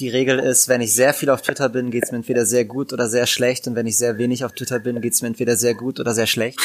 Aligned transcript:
die 0.00 0.08
Regel 0.08 0.38
ist, 0.38 0.68
wenn 0.68 0.80
ich 0.80 0.92
sehr 0.92 1.14
viel 1.14 1.30
auf 1.30 1.42
Twitter 1.42 1.68
bin, 1.68 1.90
geht's 1.90 2.10
mir 2.10 2.18
entweder 2.18 2.44
sehr 2.44 2.64
gut 2.64 2.92
oder 2.92 3.08
sehr 3.08 3.26
schlecht. 3.26 3.66
Und 3.66 3.76
wenn 3.76 3.86
ich 3.86 3.96
sehr 3.96 4.18
wenig 4.18 4.44
auf 4.44 4.52
Twitter 4.52 4.78
bin, 4.78 5.00
geht's 5.00 5.22
mir 5.22 5.28
entweder 5.28 5.56
sehr 5.56 5.74
gut 5.74 6.00
oder 6.00 6.12
sehr 6.12 6.26
schlecht. 6.26 6.58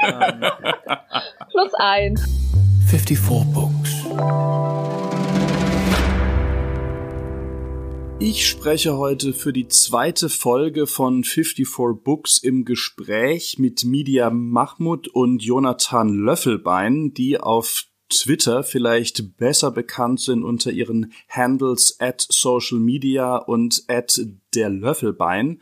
ähm, 0.00 0.44
Plus 1.50 1.74
eins. 1.74 2.22
54 2.88 3.20
Books. 3.52 3.90
Ich 8.18 8.48
spreche 8.48 8.96
heute 8.96 9.32
für 9.32 9.52
die 9.52 9.68
zweite 9.68 10.28
Folge 10.28 10.86
von 10.86 11.24
54 11.24 12.02
Books 12.02 12.38
im 12.38 12.64
Gespräch 12.64 13.58
mit 13.58 13.84
Media 13.84 14.30
Mahmoud 14.30 15.08
und 15.08 15.42
Jonathan 15.42 16.08
Löffelbein, 16.08 17.12
die 17.12 17.38
auf 17.38 17.84
Twitter 18.08 18.62
vielleicht 18.62 19.36
besser 19.36 19.70
bekannt 19.70 20.20
sind 20.20 20.44
unter 20.44 20.70
ihren 20.70 21.12
Handles 21.28 21.96
at 21.98 22.26
Social 22.28 22.78
Media 22.78 23.36
und 23.36 23.84
at 23.88 24.20
der 24.54 24.70
Löffelbein. 24.70 25.60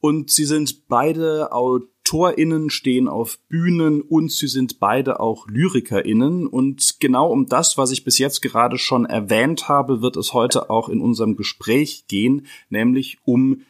Und 0.00 0.30
sie 0.30 0.44
sind 0.44 0.88
beide 0.88 1.52
AutorInnen, 1.52 2.70
stehen 2.70 3.08
auf 3.08 3.38
Bühnen 3.48 4.02
und 4.02 4.30
sie 4.30 4.48
sind 4.48 4.78
beide 4.78 5.20
auch 5.20 5.48
LyrikerInnen. 5.48 6.46
Und 6.46 6.96
genau 7.00 7.30
um 7.30 7.46
das, 7.46 7.78
was 7.78 7.90
ich 7.92 8.04
bis 8.04 8.18
jetzt 8.18 8.42
gerade 8.42 8.78
schon 8.78 9.06
erwähnt 9.06 9.68
habe, 9.68 10.02
wird 10.02 10.16
es 10.16 10.32
heute 10.32 10.70
auch 10.70 10.88
in 10.88 11.00
unserem 11.00 11.36
Gespräch 11.36 12.06
gehen, 12.08 12.46
nämlich 12.68 13.18
um 13.24 13.62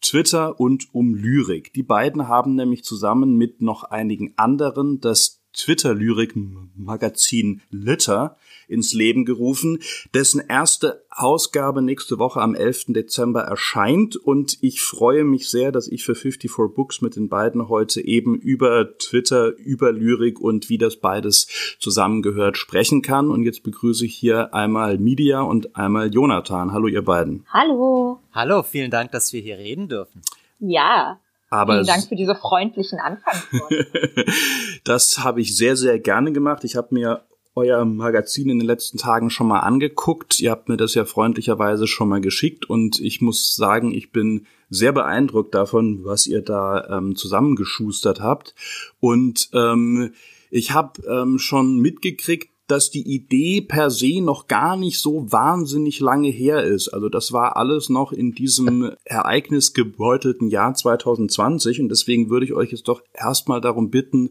Twitter 0.00 0.58
und 0.58 0.94
um 0.94 1.14
Lyrik. 1.14 1.72
Die 1.74 1.82
beiden 1.82 2.28
haben 2.28 2.54
nämlich 2.54 2.84
zusammen 2.84 3.36
mit 3.36 3.60
noch 3.60 3.84
einigen 3.84 4.32
anderen 4.36 5.00
das 5.00 5.39
Twitter-Lyrik-Magazin 5.52 7.62
Litter 7.70 8.36
ins 8.68 8.92
Leben 8.92 9.24
gerufen, 9.24 9.78
dessen 10.14 10.42
erste 10.46 11.04
Ausgabe 11.10 11.82
nächste 11.82 12.18
Woche 12.18 12.40
am 12.40 12.54
11. 12.54 12.86
Dezember 12.88 13.42
erscheint 13.42 14.16
und 14.16 14.58
ich 14.60 14.80
freue 14.80 15.24
mich 15.24 15.50
sehr, 15.50 15.72
dass 15.72 15.88
ich 15.88 16.04
für 16.04 16.14
54 16.14 16.74
Books 16.74 17.00
mit 17.00 17.16
den 17.16 17.28
beiden 17.28 17.68
heute 17.68 18.00
eben 18.00 18.36
über 18.36 18.96
Twitter, 18.98 19.56
über 19.56 19.92
Lyrik 19.92 20.40
und 20.40 20.68
wie 20.68 20.78
das 20.78 20.96
beides 20.96 21.48
zusammengehört 21.78 22.56
sprechen 22.56 23.02
kann 23.02 23.30
und 23.30 23.42
jetzt 23.42 23.62
begrüße 23.62 24.06
ich 24.06 24.14
hier 24.14 24.54
einmal 24.54 24.98
Media 24.98 25.40
und 25.40 25.76
einmal 25.76 26.12
Jonathan. 26.12 26.72
Hallo 26.72 26.86
ihr 26.86 27.02
beiden. 27.02 27.44
Hallo. 27.52 28.20
Hallo, 28.32 28.62
vielen 28.62 28.90
Dank, 28.90 29.12
dass 29.12 29.32
wir 29.32 29.40
hier 29.40 29.58
reden 29.58 29.88
dürfen. 29.88 30.22
Ja, 30.60 31.18
aber 31.50 31.74
Vielen 31.74 31.86
Dank 31.86 32.08
für 32.08 32.16
diese 32.16 32.36
freundlichen 32.36 33.00
Anfangsworte. 33.00 33.86
das 34.84 35.18
habe 35.18 35.40
ich 35.40 35.56
sehr, 35.56 35.76
sehr 35.76 35.98
gerne 35.98 36.32
gemacht. 36.32 36.64
Ich 36.64 36.76
habe 36.76 36.94
mir 36.94 37.24
euer 37.56 37.84
Magazin 37.84 38.48
in 38.48 38.60
den 38.60 38.66
letzten 38.66 38.98
Tagen 38.98 39.30
schon 39.30 39.48
mal 39.48 39.60
angeguckt. 39.60 40.40
Ihr 40.40 40.52
habt 40.52 40.68
mir 40.68 40.76
das 40.76 40.94
ja 40.94 41.04
freundlicherweise 41.04 41.86
schon 41.86 42.08
mal 42.08 42.20
geschickt 42.20 42.70
und 42.70 43.00
ich 43.00 43.20
muss 43.20 43.56
sagen, 43.56 43.92
ich 43.92 44.12
bin 44.12 44.46
sehr 44.68 44.92
beeindruckt 44.92 45.54
davon, 45.54 46.04
was 46.04 46.28
ihr 46.28 46.42
da 46.42 46.98
ähm, 46.98 47.16
zusammengeschustert 47.16 48.20
habt. 48.20 48.54
Und 49.00 49.50
ähm, 49.52 50.14
ich 50.50 50.72
habe 50.72 51.02
ähm, 51.06 51.38
schon 51.38 51.78
mitgekriegt, 51.78 52.50
dass 52.70 52.90
die 52.90 53.06
Idee 53.06 53.60
per 53.60 53.90
se 53.90 54.20
noch 54.20 54.46
gar 54.46 54.76
nicht 54.76 54.98
so 54.98 55.30
wahnsinnig 55.32 56.00
lange 56.00 56.28
her 56.28 56.62
ist. 56.62 56.88
Also 56.88 57.08
das 57.08 57.32
war 57.32 57.56
alles 57.56 57.88
noch 57.88 58.12
in 58.12 58.32
diesem 58.32 58.94
ereignisgebeutelten 59.04 60.48
Jahr 60.48 60.74
2020 60.74 61.80
und 61.80 61.88
deswegen 61.88 62.30
würde 62.30 62.46
ich 62.46 62.52
euch 62.52 62.70
jetzt 62.70 62.88
doch 62.88 63.02
erstmal 63.12 63.60
darum 63.60 63.90
bitten, 63.90 64.30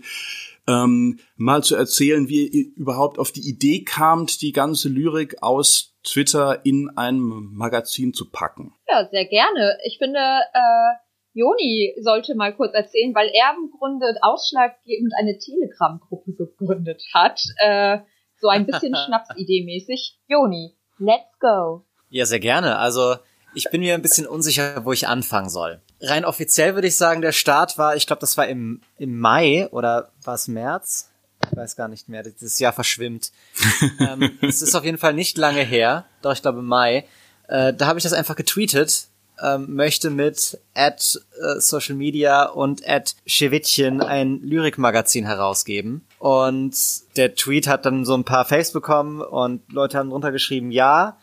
ähm, 0.67 1.19
mal 1.35 1.63
zu 1.63 1.75
erzählen, 1.75 2.29
wie 2.29 2.47
ihr 2.47 2.65
überhaupt 2.75 3.17
auf 3.17 3.31
die 3.31 3.47
Idee 3.47 3.83
kamt, 3.83 4.41
die 4.41 4.51
ganze 4.51 4.89
Lyrik 4.89 5.41
aus 5.41 5.95
Twitter 6.03 6.65
in 6.65 6.89
ein 6.95 7.19
Magazin 7.19 8.13
zu 8.13 8.29
packen. 8.29 8.73
Ja, 8.87 9.07
sehr 9.09 9.25
gerne. 9.25 9.77
Ich 9.85 9.97
finde, 9.97 10.19
äh, 10.19 10.95
Joni 11.33 11.95
sollte 12.01 12.35
mal 12.35 12.55
kurz 12.55 12.73
erzählen, 12.73 13.13
weil 13.13 13.29
er 13.29 13.55
im 13.57 13.71
Grunde 13.77 14.05
ausschlaggebend 14.21 15.13
eine 15.17 15.37
Telegram-Gruppe 15.37 16.33
gegründet 16.33 17.03
hat. 17.13 17.41
Äh, 17.57 17.99
so 18.41 18.49
ein 18.49 18.65
bisschen 18.65 18.95
Schnapsidee-mäßig. 19.07 20.17
Joni, 20.27 20.75
let's 20.97 21.37
go. 21.39 21.83
Ja, 22.09 22.25
sehr 22.25 22.39
gerne. 22.39 22.77
Also 22.77 23.15
ich 23.53 23.69
bin 23.71 23.81
mir 23.81 23.93
ein 23.93 24.01
bisschen 24.01 24.27
unsicher, 24.27 24.85
wo 24.85 24.91
ich 24.91 25.07
anfangen 25.07 25.49
soll. 25.49 25.81
Rein 26.01 26.25
offiziell 26.25 26.75
würde 26.75 26.87
ich 26.87 26.95
sagen, 26.95 27.21
der 27.21 27.31
Start 27.31 27.77
war, 27.77 27.95
ich 27.95 28.07
glaube, 28.07 28.21
das 28.21 28.37
war 28.37 28.47
im, 28.47 28.81
im 28.97 29.19
Mai 29.19 29.67
oder 29.71 30.11
war 30.23 30.35
es 30.35 30.47
März? 30.47 31.09
Ich 31.49 31.57
weiß 31.57 31.75
gar 31.75 31.87
nicht 31.87 32.09
mehr. 32.09 32.23
Das 32.23 32.59
Jahr 32.59 32.73
verschwimmt. 32.73 33.31
ähm, 33.99 34.37
es 34.41 34.61
ist 34.61 34.75
auf 34.75 34.85
jeden 34.85 34.97
Fall 34.97 35.13
nicht 35.13 35.37
lange 35.37 35.61
her, 35.61 36.05
doch 36.21 36.33
ich 36.33 36.41
glaube 36.41 36.61
Mai. 36.61 37.05
Äh, 37.47 37.73
da 37.73 37.87
habe 37.87 37.99
ich 37.99 38.03
das 38.03 38.13
einfach 38.13 38.35
getweetet 38.35 39.09
ähm, 39.41 39.75
möchte 39.75 40.09
mit 40.09 40.59
at 40.73 41.19
äh, 41.41 41.59
Social 41.59 41.95
Media 41.95 42.45
und 42.45 42.87
at 42.87 43.15
Schewittchen 43.25 44.01
ein 44.01 44.41
Lyrikmagazin 44.41 45.25
herausgeben. 45.25 46.05
Und 46.19 46.75
der 47.15 47.33
Tweet 47.33 47.67
hat 47.67 47.85
dann 47.85 48.03
so 48.03 48.13
ein 48.13 48.25
paar 48.25 48.43
Face 48.43 48.73
bekommen 48.73 49.21
und 49.21 49.61
Leute 49.71 49.97
haben 49.97 50.09
drunter 50.09 50.31
geschrieben, 50.33 50.69
ja. 50.69 51.17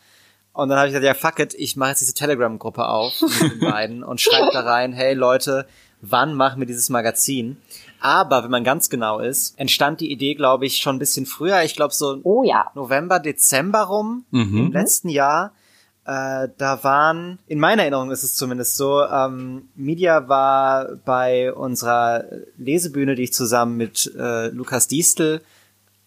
Und 0.53 0.69
dann 0.69 0.79
habe 0.79 0.87
ich 0.87 0.93
gesagt, 0.95 1.05
ja, 1.05 1.13
fuck 1.13 1.39
it, 1.39 1.53
ich 1.53 1.75
mache 1.75 1.91
jetzt 1.91 2.01
diese 2.01 2.15
Telegram-Gruppe 2.15 2.87
auf 2.87 3.13
mit 3.21 3.51
den 3.51 3.59
beiden 3.71 4.03
und 4.03 4.19
schreibe 4.19 4.49
da 4.51 4.61
rein, 4.61 4.93
hey 4.93 5.13
Leute, 5.13 5.67
wann 6.01 6.33
machen 6.33 6.59
wir 6.59 6.65
dieses 6.65 6.89
Magazin? 6.89 7.57
Aber 7.99 8.43
wenn 8.43 8.49
man 8.49 8.63
ganz 8.63 8.89
genau 8.89 9.19
ist, 9.19 9.59
entstand 9.59 10.01
die 10.01 10.11
Idee, 10.11 10.33
glaube 10.33 10.65
ich, 10.65 10.77
schon 10.77 10.95
ein 10.95 10.99
bisschen 10.99 11.27
früher. 11.27 11.61
Ich 11.61 11.75
glaube 11.75 11.93
so 11.93 12.19
oh, 12.23 12.43
ja. 12.43 12.71
November, 12.73 13.19
Dezember 13.19 13.83
rum 13.83 14.25
mhm. 14.31 14.57
im 14.57 14.71
letzten 14.71 15.09
Jahr. 15.09 15.51
Äh, 16.07 16.47
da 16.57 16.85
waren, 16.85 17.37
in 17.47 17.59
meiner 17.59 17.81
Erinnerung 17.81 18.11
ist 18.11 18.23
es 18.23 18.33
zumindest 18.35 18.77
so, 18.77 19.03
ähm, 19.03 19.67
Media 19.75 20.29
war 20.29 20.95
bei 21.03 21.51
unserer 21.51 22.23
Lesebühne, 22.57 23.15
die 23.15 23.23
ich 23.23 23.33
zusammen 23.33 23.75
mit 23.75 24.09
äh, 24.17 24.47
Lukas 24.47 24.87
Diestel 24.87 25.41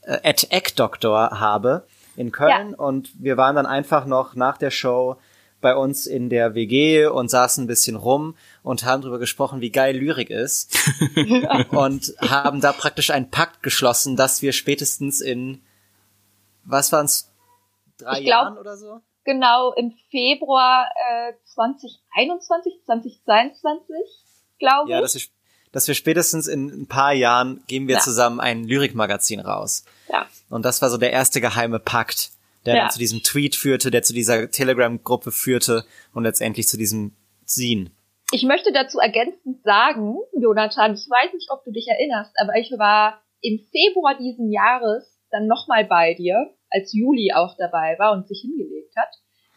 äh, 0.00 0.26
at 0.26 0.50
Egg 0.50 0.72
Doctor 0.74 1.38
habe 1.38 1.84
in 2.16 2.32
Köln 2.32 2.70
ja. 2.70 2.76
und 2.78 3.10
wir 3.22 3.36
waren 3.36 3.56
dann 3.56 3.66
einfach 3.66 4.06
noch 4.06 4.34
nach 4.34 4.56
der 4.56 4.70
Show 4.70 5.18
bei 5.60 5.76
uns 5.76 6.06
in 6.06 6.30
der 6.30 6.54
WG 6.54 7.04
und 7.04 7.28
saßen 7.28 7.64
ein 7.64 7.66
bisschen 7.66 7.96
rum 7.96 8.36
und 8.62 8.86
haben 8.86 9.02
darüber 9.02 9.18
gesprochen, 9.18 9.60
wie 9.60 9.70
geil 9.70 9.94
Lyrik 9.98 10.30
ist 10.30 10.78
und 11.72 12.14
haben 12.20 12.62
da 12.62 12.72
praktisch 12.72 13.10
einen 13.10 13.30
Pakt 13.30 13.62
geschlossen, 13.62 14.16
dass 14.16 14.40
wir 14.40 14.52
spätestens 14.52 15.20
in 15.20 15.60
was 16.64 16.90
waren's 16.90 17.30
drei 17.98 18.22
glaub, 18.22 18.26
Jahren 18.26 18.56
oder 18.56 18.78
so? 18.78 19.02
Genau 19.30 19.72
im 19.72 19.92
Februar 20.10 20.90
äh, 21.28 21.32
2021, 21.44 22.82
2022, 22.84 23.96
glaube 24.58 24.88
ich. 24.88 24.92
Ja, 24.92 25.00
dass 25.00 25.14
wir, 25.14 25.22
dass 25.72 25.88
wir 25.88 25.94
spätestens 25.94 26.46
in 26.46 26.68
ein 26.68 26.86
paar 26.86 27.12
Jahren 27.12 27.62
geben 27.66 27.88
wir 27.88 27.96
ja. 27.96 28.00
zusammen 28.00 28.40
ein 28.40 28.64
Lyrikmagazin 28.64 29.40
raus. 29.40 29.84
Ja. 30.08 30.26
Und 30.48 30.64
das 30.64 30.82
war 30.82 30.90
so 30.90 30.96
der 30.96 31.12
erste 31.12 31.40
geheime 31.40 31.78
Pakt, 31.78 32.30
der 32.66 32.74
ja. 32.74 32.82
dann 32.82 32.90
zu 32.90 32.98
diesem 32.98 33.22
Tweet 33.22 33.54
führte, 33.56 33.90
der 33.90 34.02
zu 34.02 34.12
dieser 34.12 34.50
Telegram-Gruppe 34.50 35.30
führte 35.30 35.84
und 36.12 36.24
letztendlich 36.24 36.68
zu 36.68 36.76
diesem 36.76 37.14
Zine. 37.44 37.90
Ich 38.32 38.42
möchte 38.44 38.72
dazu 38.72 38.98
ergänzend 38.98 39.62
sagen, 39.64 40.16
Jonathan, 40.40 40.94
ich 40.94 41.08
weiß 41.08 41.32
nicht, 41.34 41.50
ob 41.50 41.64
du 41.64 41.72
dich 41.72 41.88
erinnerst, 41.88 42.32
aber 42.40 42.54
ich 42.56 42.70
war 42.78 43.20
im 43.40 43.58
Februar 43.72 44.16
diesen 44.18 44.52
Jahres 44.52 45.18
dann 45.30 45.46
nochmal 45.46 45.84
bei 45.84 46.14
dir 46.14 46.54
als 46.70 46.92
Juli 46.92 47.32
auch 47.34 47.56
dabei 47.56 47.96
war 47.98 48.12
und 48.12 48.28
sich 48.28 48.40
hingelegt 48.40 48.94
hat. 48.96 49.14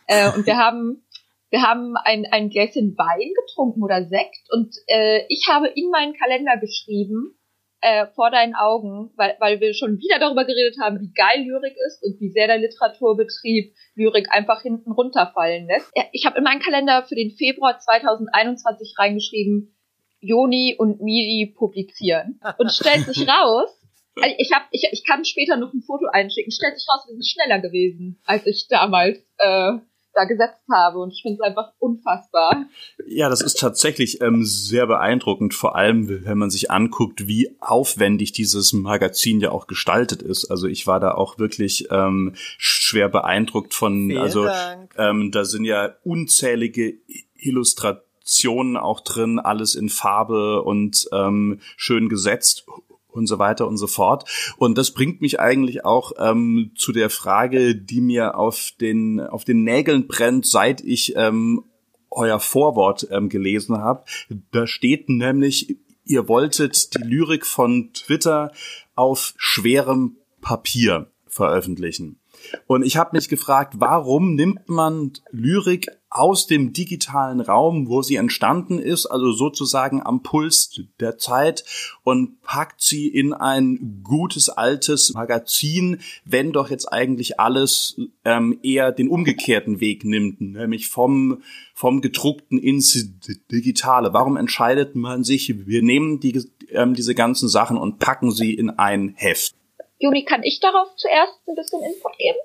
Äh, 0.07 0.35
und 0.35 0.45
wir 0.45 0.57
haben, 0.65 1.05
wir 1.49 1.61
haben 1.61 1.95
ein, 2.03 2.25
ein 2.31 2.49
Gläschen 2.49 2.97
Wein 2.97 3.31
getrunken 3.45 3.83
oder 3.83 4.05
Sekt 4.05 4.47
und 4.51 4.75
äh, 4.87 5.25
ich 5.29 5.47
habe 5.49 5.67
in 5.67 5.89
meinen 5.89 6.13
Kalender 6.13 6.57
geschrieben, 6.57 7.37
äh, 7.83 8.07
vor 8.15 8.31
deinen 8.31 8.55
Augen, 8.55 9.11
weil, 9.17 9.35
weil 9.39 9.59
wir 9.59 9.73
schon 9.73 9.97
wieder 9.99 10.17
darüber 10.17 10.45
geredet 10.45 10.77
haben, 10.81 11.01
wie 11.01 11.11
geil 11.13 11.43
Lyrik 11.45 11.75
ist 11.85 12.01
und 12.01 12.19
wie 12.21 12.29
sehr 12.29 12.47
der 12.47 12.57
Literaturbetrieb 12.57 13.75
Lyrik 13.95 14.31
einfach 14.31 14.61
hinten 14.61 14.93
runterfallen 14.93 15.67
lässt. 15.67 15.91
Ich 16.13 16.25
habe 16.25 16.37
in 16.37 16.45
meinen 16.45 16.61
Kalender 16.61 17.03
für 17.03 17.15
den 17.15 17.31
Februar 17.31 17.77
2021 17.77 18.95
reingeschrieben, 18.97 19.75
Joni 20.21 20.75
und 20.77 21.01
Midi 21.01 21.53
publizieren. 21.53 22.39
Und 22.57 22.71
stellt 22.71 23.05
sich 23.05 23.27
raus, 23.27 23.69
also 24.15 24.35
ich, 24.37 24.51
hab, 24.53 24.67
ich, 24.71 24.87
ich 24.91 25.05
kann 25.05 25.25
später 25.25 25.57
noch 25.57 25.73
ein 25.73 25.81
Foto 25.81 26.05
einschicken. 26.11 26.51
Stellt 26.51 26.77
sich 26.77 26.87
raus, 26.87 27.05
wir 27.07 27.13
sind 27.13 27.25
schneller 27.25 27.59
gewesen, 27.59 28.19
als 28.25 28.45
ich 28.45 28.67
damals 28.69 29.17
äh, 29.37 29.73
da 30.13 30.25
gesetzt 30.25 30.61
habe. 30.71 30.99
Und 30.99 31.11
ich 31.11 31.21
finde 31.21 31.39
es 31.41 31.41
einfach 31.41 31.73
unfassbar. 31.79 32.65
Ja, 33.07 33.29
das 33.29 33.41
ist 33.41 33.59
tatsächlich 33.59 34.21
ähm, 34.21 34.43
sehr 34.45 34.87
beeindruckend, 34.87 35.53
vor 35.53 35.75
allem 35.75 36.25
wenn 36.25 36.37
man 36.37 36.49
sich 36.49 36.71
anguckt, 36.71 37.27
wie 37.27 37.55
aufwendig 37.59 38.31
dieses 38.31 38.73
Magazin 38.73 39.39
ja 39.39 39.51
auch 39.51 39.67
gestaltet 39.67 40.21
ist. 40.21 40.45
Also 40.45 40.67
ich 40.67 40.87
war 40.87 40.99
da 40.99 41.13
auch 41.13 41.39
wirklich 41.39 41.87
ähm, 41.91 42.33
schwer 42.35 43.09
beeindruckt 43.09 43.73
von, 43.73 44.09
Vielen 44.09 44.21
also 44.21 44.45
Dank. 44.45 44.93
ähm, 44.97 45.31
da 45.31 45.45
sind 45.45 45.65
ja 45.65 45.95
unzählige 46.03 46.95
Illustrationen 47.35 48.77
auch 48.77 49.01
drin, 49.01 49.39
alles 49.39 49.75
in 49.75 49.89
Farbe 49.89 50.61
und 50.61 51.07
ähm, 51.11 51.59
schön 51.75 52.07
gesetzt 52.07 52.65
und 53.13 53.27
so 53.27 53.39
weiter 53.39 53.67
und 53.67 53.77
so 53.77 53.87
fort. 53.87 54.29
Und 54.57 54.77
das 54.77 54.91
bringt 54.91 55.21
mich 55.21 55.39
eigentlich 55.39 55.85
auch 55.85 56.13
ähm, 56.17 56.71
zu 56.75 56.91
der 56.91 57.09
Frage, 57.09 57.75
die 57.75 58.01
mir 58.01 58.37
auf 58.37 58.71
den 58.79 59.19
auf 59.19 59.45
den 59.45 59.63
Nägeln 59.63 60.07
brennt, 60.07 60.45
seit 60.45 60.81
ich 60.81 61.15
ähm, 61.15 61.63
euer 62.09 62.39
Vorwort 62.39 63.07
ähm, 63.11 63.29
gelesen 63.29 63.77
habe. 63.77 64.03
Da 64.51 64.67
steht 64.67 65.09
nämlich, 65.09 65.77
ihr 66.05 66.27
wolltet 66.27 66.95
die 66.95 67.03
Lyrik 67.03 67.45
von 67.45 67.91
Twitter 67.93 68.51
auf 68.95 69.33
schwerem 69.37 70.17
Papier 70.41 71.11
veröffentlichen. 71.27 72.19
Und 72.67 72.83
ich 72.83 72.97
habe 72.97 73.15
mich 73.15 73.29
gefragt, 73.29 73.75
warum 73.77 74.35
nimmt 74.35 74.69
man 74.69 75.13
Lyrik 75.31 75.87
aus 76.09 76.45
dem 76.45 76.73
digitalen 76.73 77.41
Raum, 77.41 77.89
wo 77.89 78.03
sie 78.03 78.17
entstanden 78.17 78.77
ist, 78.77 79.07
also 79.07 79.31
sozusagen 79.31 80.01
am 80.05 80.21
Puls 80.21 80.81
der 80.99 81.17
Zeit 81.17 81.65
und 82.03 82.39
packt 82.41 82.81
sie 82.81 83.07
in 83.07 83.33
ein 83.33 84.01
gutes 84.03 84.49
altes 84.49 85.13
Magazin, 85.15 85.99
wenn 86.23 86.51
doch 86.51 86.69
jetzt 86.69 86.85
eigentlich 86.85 87.39
alles 87.39 87.99
ähm, 88.25 88.59
eher 88.61 88.91
den 88.91 89.09
umgekehrten 89.09 89.79
Weg 89.79 90.05
nimmt, 90.05 90.39
nämlich 90.39 90.87
vom 90.87 91.41
vom 91.73 92.01
gedruckten 92.01 92.59
ins 92.59 93.09
digitale. 93.51 94.13
Warum 94.13 94.37
entscheidet 94.37 94.95
man 94.95 95.23
sich, 95.23 95.65
wir 95.65 95.81
nehmen 95.81 96.19
die, 96.19 96.47
ähm, 96.69 96.93
diese 96.93 97.15
ganzen 97.15 97.49
Sachen 97.49 97.77
und 97.77 97.97
packen 97.97 98.31
sie 98.31 98.53
in 98.53 98.69
ein 98.69 99.13
Heft? 99.15 99.55
Juli, 100.03 100.25
kann 100.25 100.43
ich 100.43 100.59
darauf 100.59 100.89
zuerst 100.97 101.33
ein 101.47 101.55
bisschen 101.55 101.81
Input 101.81 102.17
geben? 102.17 102.37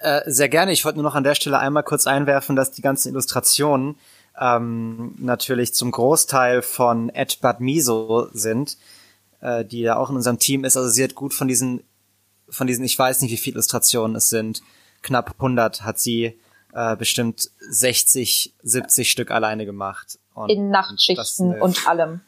Äh, 0.00 0.28
sehr 0.28 0.48
gerne. 0.48 0.72
Ich 0.72 0.84
wollte 0.84 0.98
nur 0.98 1.08
noch 1.08 1.14
an 1.14 1.22
der 1.22 1.36
Stelle 1.36 1.60
einmal 1.60 1.84
kurz 1.84 2.08
einwerfen, 2.08 2.56
dass 2.56 2.72
die 2.72 2.82
ganzen 2.82 3.10
Illustrationen 3.10 3.96
ähm, 4.40 5.14
natürlich 5.18 5.74
zum 5.74 5.92
Großteil 5.92 6.60
von 6.60 7.10
Ed 7.10 7.40
Bad 7.40 7.60
Miso 7.60 8.28
sind, 8.32 8.76
äh, 9.40 9.64
die 9.64 9.80
ja 9.80 9.96
auch 9.96 10.10
in 10.10 10.16
unserem 10.16 10.40
Team 10.40 10.64
ist. 10.64 10.76
Also 10.76 10.88
sie 10.88 11.04
hat 11.04 11.14
gut 11.14 11.32
von 11.32 11.46
diesen, 11.46 11.84
von 12.48 12.66
diesen, 12.66 12.84
ich 12.84 12.98
weiß 12.98 13.22
nicht, 13.22 13.30
wie 13.30 13.36
viele 13.36 13.54
Illustrationen 13.54 14.16
es 14.16 14.28
sind, 14.28 14.62
knapp 15.02 15.34
100 15.36 15.82
hat 15.82 16.00
sie 16.00 16.40
äh, 16.72 16.96
bestimmt 16.96 17.48
60, 17.60 18.54
70 18.60 19.08
Stück 19.08 19.30
alleine 19.30 19.66
gemacht. 19.66 20.18
Und 20.34 20.50
in 20.50 20.68
Nachtschichten 20.68 21.60
und 21.62 21.86
allem. 21.86 22.22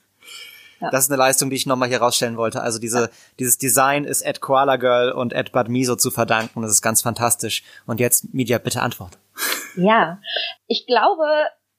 Ja. 0.80 0.90
Das 0.90 1.04
ist 1.04 1.10
eine 1.10 1.18
Leistung, 1.18 1.50
die 1.50 1.56
ich 1.56 1.66
nochmal 1.66 1.88
hier 1.88 1.98
rausstellen 1.98 2.36
wollte. 2.36 2.60
Also 2.60 2.78
diese, 2.78 3.02
ja. 3.02 3.08
dieses 3.38 3.58
Design 3.58 4.04
ist 4.04 4.22
Ed 4.22 4.40
Koala 4.40 4.76
Girl 4.76 5.12
und 5.12 5.32
Ed 5.32 5.52
Bad 5.52 5.68
Miso 5.68 5.96
zu 5.96 6.10
verdanken. 6.10 6.62
Das 6.62 6.70
ist 6.70 6.82
ganz 6.82 7.02
fantastisch. 7.02 7.62
Und 7.86 8.00
jetzt, 8.00 8.34
Media, 8.34 8.58
bitte 8.58 8.82
Antwort. 8.82 9.18
Ja, 9.76 10.20
ich 10.66 10.86
glaube, 10.86 11.24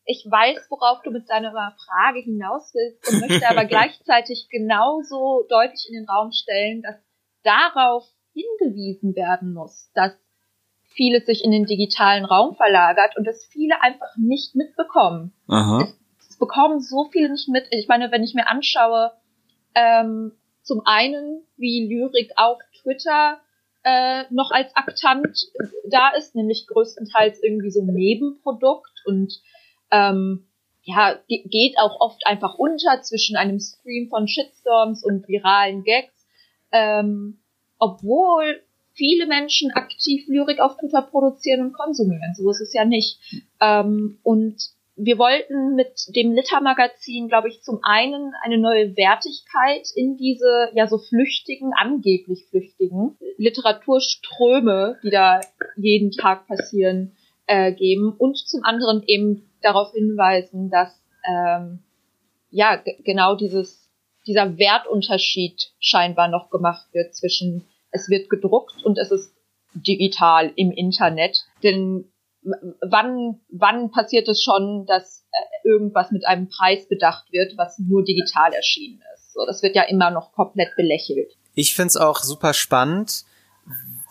ich 0.06 0.26
weiß, 0.30 0.68
worauf 0.70 1.02
du 1.04 1.12
mit 1.12 1.30
deiner 1.30 1.52
Frage 1.52 2.20
hinaus 2.20 2.72
willst 2.74 3.10
und 3.10 3.28
möchte 3.28 3.48
aber 3.50 3.66
gleichzeitig 3.66 4.48
genauso 4.50 5.46
deutlich 5.50 5.88
in 5.90 5.96
den 5.96 6.10
Raum 6.10 6.32
stellen, 6.32 6.82
dass 6.82 6.96
darauf 7.44 8.06
hingewiesen 8.34 9.16
werden 9.16 9.54
muss, 9.54 9.92
dass 9.94 10.14
vieles 10.98 11.26
sich 11.26 11.44
in 11.44 11.52
den 11.52 11.66
digitalen 11.66 12.26
Raum 12.26 12.56
verlagert 12.56 13.16
und 13.18 13.26
dass 13.26 13.46
viele 13.46 13.82
einfach 13.82 14.16
nicht 14.18 14.56
mitbekommen. 14.56 15.34
Aha. 15.48 15.84
Es 15.84 15.97
bekommen 16.40 16.80
so 16.80 17.10
viele 17.12 17.30
nicht 17.30 17.50
mit. 17.50 17.66
Ich 17.72 17.88
meine, 17.88 18.12
wenn 18.12 18.24
ich 18.24 18.34
mir 18.34 18.48
anschaue, 18.48 19.12
ähm, 19.76 20.34
zum 20.64 20.82
einen, 20.86 21.44
wie 21.56 21.88
Lyrik 21.88 22.32
auf 22.36 22.60
Twitter 22.82 23.40
äh, 23.84 24.24
noch 24.32 24.52
als 24.52 24.76
Aktant 24.76 25.38
da 25.90 26.10
ist, 26.10 26.36
nämlich 26.36 26.68
größtenteils 26.68 27.42
irgendwie 27.42 27.72
so 27.72 27.82
ein 27.82 27.94
Nebenprodukt 27.94 29.04
und 29.06 29.34
ähm, 29.92 30.48
ja, 30.84 31.20
geht 31.28 31.78
auch 31.80 32.00
oft 32.00 32.26
einfach 32.26 32.56
unter 32.56 33.02
zwischen 33.02 33.36
einem 33.36 33.60
Stream 33.60 34.10
von 34.10 34.28
Shitstorms 34.28 35.04
und 35.04 35.28
viralen 35.28 35.84
Gags, 35.84 36.28
ähm, 36.72 37.40
obwohl 37.78 38.62
viele 38.94 39.28
Menschen 39.28 39.72
aktiv 39.72 40.28
Lyrik 40.28 40.60
auf 40.60 40.78
Twitter 40.78 41.02
produzieren 41.02 41.62
und 41.62 41.74
konsumieren. 41.74 42.34
So 42.36 42.50
ist 42.50 42.62
es 42.62 42.74
ja 42.74 42.84
nicht. 42.84 43.20
Ähm, 43.62 44.20
und 44.24 44.58
wir 44.98 45.20
wollten 45.20 45.76
mit 45.76 46.16
dem 46.16 46.34
Litter-Magazin, 46.34 47.28
glaube 47.28 47.50
ich, 47.50 47.62
zum 47.62 47.80
einen 47.84 48.34
eine 48.44 48.58
neue 48.58 48.98
Wertigkeit 48.98 49.88
in 49.96 50.18
diese 50.18 50.70
ja 50.74 50.88
so 50.88 50.98
flüchtigen, 50.98 51.72
angeblich 51.78 52.46
flüchtigen 52.50 53.16
Literaturströme, 53.38 54.98
die 55.04 55.12
da 55.12 55.40
jeden 55.76 56.12
Tag 56.12 56.48
passieren, 56.48 57.16
äh, 57.46 57.72
geben 57.74 58.14
und 58.18 58.38
zum 58.38 58.64
anderen 58.64 59.04
eben 59.06 59.50
darauf 59.62 59.94
hinweisen, 59.94 60.72
dass 60.72 61.00
ähm, 61.28 61.84
ja 62.50 62.82
genau 63.06 63.36
dieses 63.36 63.90
dieser 64.26 64.58
Wertunterschied 64.58 65.72
scheinbar 65.80 66.28
noch 66.28 66.50
gemacht 66.50 66.88
wird 66.92 67.16
zwischen 67.16 67.66
es 67.92 68.10
wird 68.10 68.30
gedruckt 68.30 68.84
und 68.84 68.98
es 68.98 69.12
ist 69.12 69.34
digital 69.74 70.52
im 70.56 70.72
Internet, 70.72 71.46
denn 71.64 72.12
wann, 72.82 73.40
wann 73.50 73.92
passiert 73.92 74.28
es 74.28 74.42
schon, 74.42 74.86
dass 74.88 75.26
äh, 75.32 75.68
irgendwas 75.68 76.12
mit 76.12 76.26
einem 76.26 76.50
Preis 76.50 76.88
bedacht 76.88 77.32
wird, 77.32 77.58
was 77.58 77.80
nur 77.80 78.04
digital 78.04 78.54
erschienen 78.54 79.02
ist? 79.16 79.34
So, 79.34 79.46
das 79.46 79.62
wird 79.62 79.76
ja 79.76 79.84
immer 79.84 80.12
noch 80.12 80.32
komplett 80.34 80.76
belächelt. 80.76 81.34
Ich 81.54 81.76
find's 81.76 81.98
auch 81.98 82.20
super 82.20 82.54
spannend, 82.54 83.26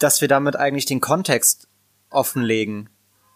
dass 0.01 0.21
wir 0.21 0.29
damit 0.29 0.57
eigentlich 0.57 0.87
den 0.87 1.01
Kontext 1.01 1.69
offenlegen. 2.11 2.91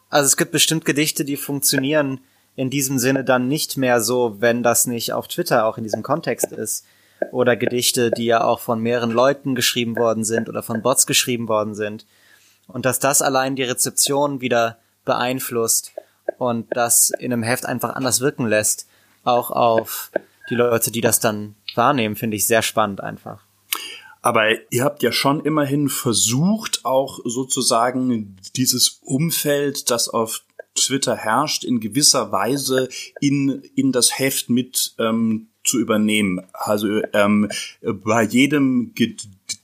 Also 0.08 0.26
es 0.26 0.36
gibt 0.36 0.52
bestimmt 0.52 0.84
Gedichte, 0.84 1.24
die 1.24 1.36
funktionieren 1.36 2.20
in 2.56 2.70
diesem 2.70 2.98
Sinne 2.98 3.24
dann 3.24 3.48
nicht 3.48 3.76
mehr 3.76 4.00
so, 4.00 4.40
wenn 4.40 4.62
das 4.62 4.86
nicht 4.86 5.12
auf 5.12 5.28
Twitter 5.28 5.64
auch 5.64 5.78
in 5.78 5.84
diesem 5.84 6.02
Kontext 6.02 6.52
ist. 6.52 6.84
Oder 7.32 7.56
Gedichte, 7.56 8.10
die 8.10 8.24
ja 8.24 8.44
auch 8.44 8.60
von 8.60 8.80
mehreren 8.80 9.10
Leuten 9.10 9.54
geschrieben 9.54 9.96
worden 9.96 10.24
sind 10.24 10.48
oder 10.48 10.62
von 10.62 10.82
Bots 10.82 11.06
geschrieben 11.06 11.48
worden 11.48 11.74
sind. 11.74 12.06
Und 12.66 12.86
dass 12.86 12.98
das 12.98 13.22
allein 13.22 13.56
die 13.56 13.62
Rezeption 13.62 14.40
wieder 14.40 14.78
beeinflusst 15.04 15.92
und 16.38 16.66
das 16.76 17.10
in 17.18 17.32
einem 17.32 17.42
Heft 17.42 17.66
einfach 17.66 17.94
anders 17.94 18.20
wirken 18.20 18.46
lässt, 18.46 18.88
auch 19.24 19.50
auf 19.50 20.10
die 20.48 20.54
Leute, 20.54 20.90
die 20.90 21.00
das 21.00 21.20
dann 21.20 21.54
wahrnehmen, 21.74 22.16
finde 22.16 22.36
ich 22.36 22.46
sehr 22.46 22.62
spannend 22.62 23.00
einfach. 23.00 23.42
Aber 24.22 24.50
ihr 24.70 24.84
habt 24.84 25.02
ja 25.02 25.12
schon 25.12 25.40
immerhin 25.40 25.88
versucht, 25.88 26.84
auch 26.84 27.20
sozusagen 27.24 28.36
dieses 28.54 29.00
Umfeld, 29.02 29.90
das 29.90 30.08
auf 30.08 30.42
Twitter 30.74 31.16
herrscht, 31.16 31.64
in 31.64 31.80
gewisser 31.80 32.30
Weise 32.30 32.88
in, 33.20 33.62
in 33.74 33.92
das 33.92 34.18
Heft 34.18 34.50
mit 34.50 34.94
ähm, 34.98 35.48
zu 35.64 35.78
übernehmen. 35.78 36.42
Also 36.52 37.02
ähm, 37.12 37.50
bei 37.82 38.22
jedem 38.22 38.92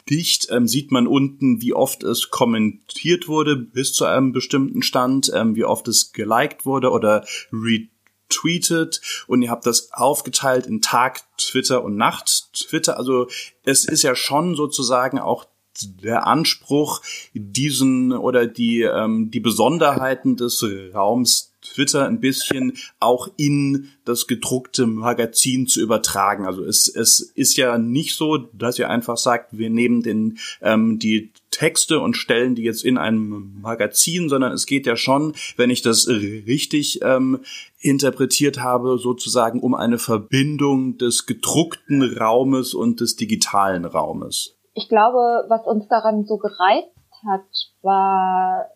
Gedicht 0.07 0.49
ähm, 0.51 0.69
sieht 0.69 0.93
man 0.93 1.07
unten, 1.09 1.61
wie 1.61 1.75
oft 1.75 2.05
es 2.05 2.31
kommentiert 2.31 3.27
wurde 3.27 3.57
bis 3.57 3.93
zu 3.93 4.05
einem 4.05 4.33
bestimmten 4.33 4.83
Stand, 4.83 5.33
ähm, 5.35 5.57
wie 5.57 5.65
oft 5.65 5.89
es 5.89 6.13
geliked 6.13 6.65
wurde 6.65 6.91
oder 6.91 7.27
retweetet 7.53 9.01
und 9.27 9.43
ihr 9.43 9.51
habt 9.51 9.67
das 9.67 9.93
aufgeteilt 9.93 10.67
in 10.67 10.81
Tag 10.81 11.23
Twitter 11.39 11.83
und 11.83 11.97
Nacht 11.97 12.53
Twitter. 12.55 12.97
Also 12.99 13.27
es 13.65 13.85
ist 13.85 14.03
ja 14.03 14.15
schon 14.15 14.55
sozusagen 14.55 15.19
auch 15.19 15.45
der 15.83 16.27
Anspruch, 16.27 17.03
diesen 17.35 18.13
oder 18.13 18.47
die 18.47 18.83
ähm, 18.83 19.31
die 19.31 19.41
Besonderheiten 19.41 20.37
des 20.37 20.65
Raums 20.95 21.53
Twitter 21.75 22.07
ein 22.07 22.21
bisschen 22.21 22.75
auch 23.01 23.29
in 23.37 23.91
das 24.05 24.27
gedruckte 24.27 24.87
Magazin 24.87 25.67
zu 25.67 25.81
übertragen. 25.81 26.47
Also 26.47 26.65
es, 26.65 26.89
es 26.89 27.21
ist 27.35 27.57
ja 27.57 27.79
nicht 27.79 28.17
so, 28.17 28.37
dass 28.37 28.79
ihr 28.79 28.89
einfach 28.89 29.17
sagt, 29.17 29.57
wir 29.57 29.71
nehmen 29.71 30.03
den, 30.03 30.39
ähm, 30.63 30.99
die 30.99 31.33
Texte 31.51 32.01
und 32.01 32.17
stellen 32.17 32.55
die 32.55 32.63
jetzt 32.63 32.85
in 32.85 32.99
ein 32.99 33.61
Magazin, 33.63 34.29
sondern 34.29 34.53
es 34.53 34.67
geht 34.67 34.87
ja 34.87 34.97
schon, 34.97 35.35
wenn 35.57 35.71
ich 35.71 35.81
das 35.81 36.07
richtig 36.07 37.01
ähm, 37.03 37.41
interpretiert 37.81 38.59
habe, 38.59 38.99
sozusagen 38.99 39.61
um 39.61 39.75
eine 39.75 39.99
Verbindung 39.99 40.99
des 40.99 41.25
gedruckten 41.25 42.03
Raumes 42.03 42.75
und 42.75 43.01
des 43.01 43.17
digitalen 43.17 43.87
Raumes. 43.87 44.55
Ich 44.75 44.89
glaube, 44.89 45.47
was 45.49 45.65
uns 45.67 45.89
daran 45.89 46.27
so 46.27 46.37
gereizt 46.37 46.93
hat, 47.27 47.47
war 47.81 48.67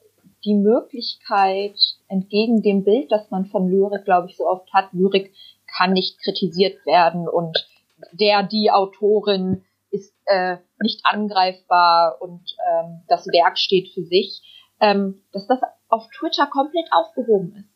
die 0.45 0.55
Möglichkeit, 0.55 1.77
entgegen 2.09 2.63
dem 2.63 2.85
Bild, 2.85 3.11
das 3.11 3.31
man 3.31 3.47
von 3.47 3.69
Lyrik, 3.69 4.05
glaube 4.05 4.29
ich, 4.29 4.37
so 4.37 4.47
oft 4.47 4.73
hat, 4.73 4.93
Lyrik 4.93 5.35
kann 5.67 5.93
nicht 5.93 6.19
kritisiert 6.23 6.85
werden 6.87 7.29
und 7.29 7.69
der, 8.13 8.43
die 8.43 8.71
Autorin 8.71 9.65
ist 9.91 10.15
äh, 10.27 10.57
nicht 10.81 11.01
angreifbar 11.05 12.21
und 12.21 12.43
ähm, 12.71 13.03
das 13.09 13.27
Werk 13.27 13.59
steht 13.59 13.93
für 13.93 14.03
sich, 14.03 14.43
ähm, 14.81 15.23
dass 15.33 15.47
das 15.47 15.61
auf 15.89 16.09
Twitter 16.19 16.47
komplett 16.47 16.87
aufgehoben 16.93 17.55
ist. 17.57 17.70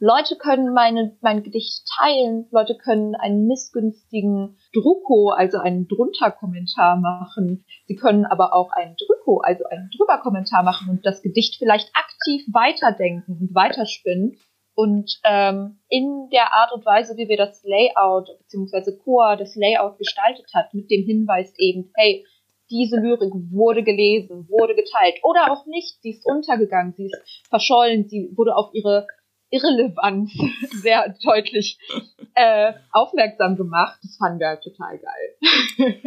Leute 0.00 0.36
können 0.36 0.72
meine, 0.72 1.16
mein 1.20 1.42
Gedicht 1.42 1.82
teilen, 1.98 2.46
Leute 2.52 2.76
können 2.76 3.16
einen 3.16 3.46
missgünstigen 3.46 4.56
Drucko, 4.72 5.30
also 5.30 5.58
einen 5.58 5.88
Drunter-Kommentar 5.88 6.96
machen. 6.96 7.64
Sie 7.86 7.96
können 7.96 8.24
aber 8.24 8.54
auch 8.54 8.70
einen 8.72 8.94
Drücko, 8.96 9.40
also 9.40 9.64
einen 9.64 9.90
Drüber-Kommentar 9.96 10.62
machen 10.62 10.88
und 10.88 11.04
das 11.04 11.20
Gedicht 11.22 11.56
vielleicht 11.58 11.90
aktiv 11.94 12.42
weiterdenken 12.52 13.38
und 13.40 13.54
weiterspinnen 13.54 14.38
Und 14.74 15.18
ähm, 15.24 15.80
in 15.88 16.28
der 16.30 16.52
Art 16.54 16.70
und 16.72 16.86
Weise, 16.86 17.16
wie 17.16 17.28
wir 17.28 17.36
das 17.36 17.64
Layout 17.64 18.28
bzw. 18.38 18.96
Chor 19.02 19.36
das 19.36 19.56
Layout 19.56 19.98
gestaltet 19.98 20.46
hat, 20.54 20.72
mit 20.72 20.88
dem 20.92 21.04
Hinweis 21.04 21.52
eben, 21.58 21.90
hey, 21.96 22.24
diese 22.70 23.00
Lyrik 23.00 23.32
wurde 23.50 23.82
gelesen, 23.82 24.46
wurde 24.48 24.76
geteilt 24.76 25.16
oder 25.24 25.50
auch 25.50 25.66
nicht, 25.66 26.00
sie 26.02 26.10
ist 26.10 26.24
untergegangen, 26.24 26.92
sie 26.96 27.06
ist 27.06 27.46
verschollen, 27.48 28.08
sie 28.08 28.30
wurde 28.36 28.54
auf 28.54 28.70
ihre 28.72 29.06
Irrelevanz 29.50 30.32
sehr 30.82 31.14
deutlich 31.22 31.78
äh, 32.34 32.72
aufmerksam 32.92 33.56
gemacht. 33.56 33.98
Das 34.02 34.16
fanden 34.16 34.40
wir 34.40 34.48
halt 34.48 34.62
total 34.62 34.98
geil. 34.98 36.02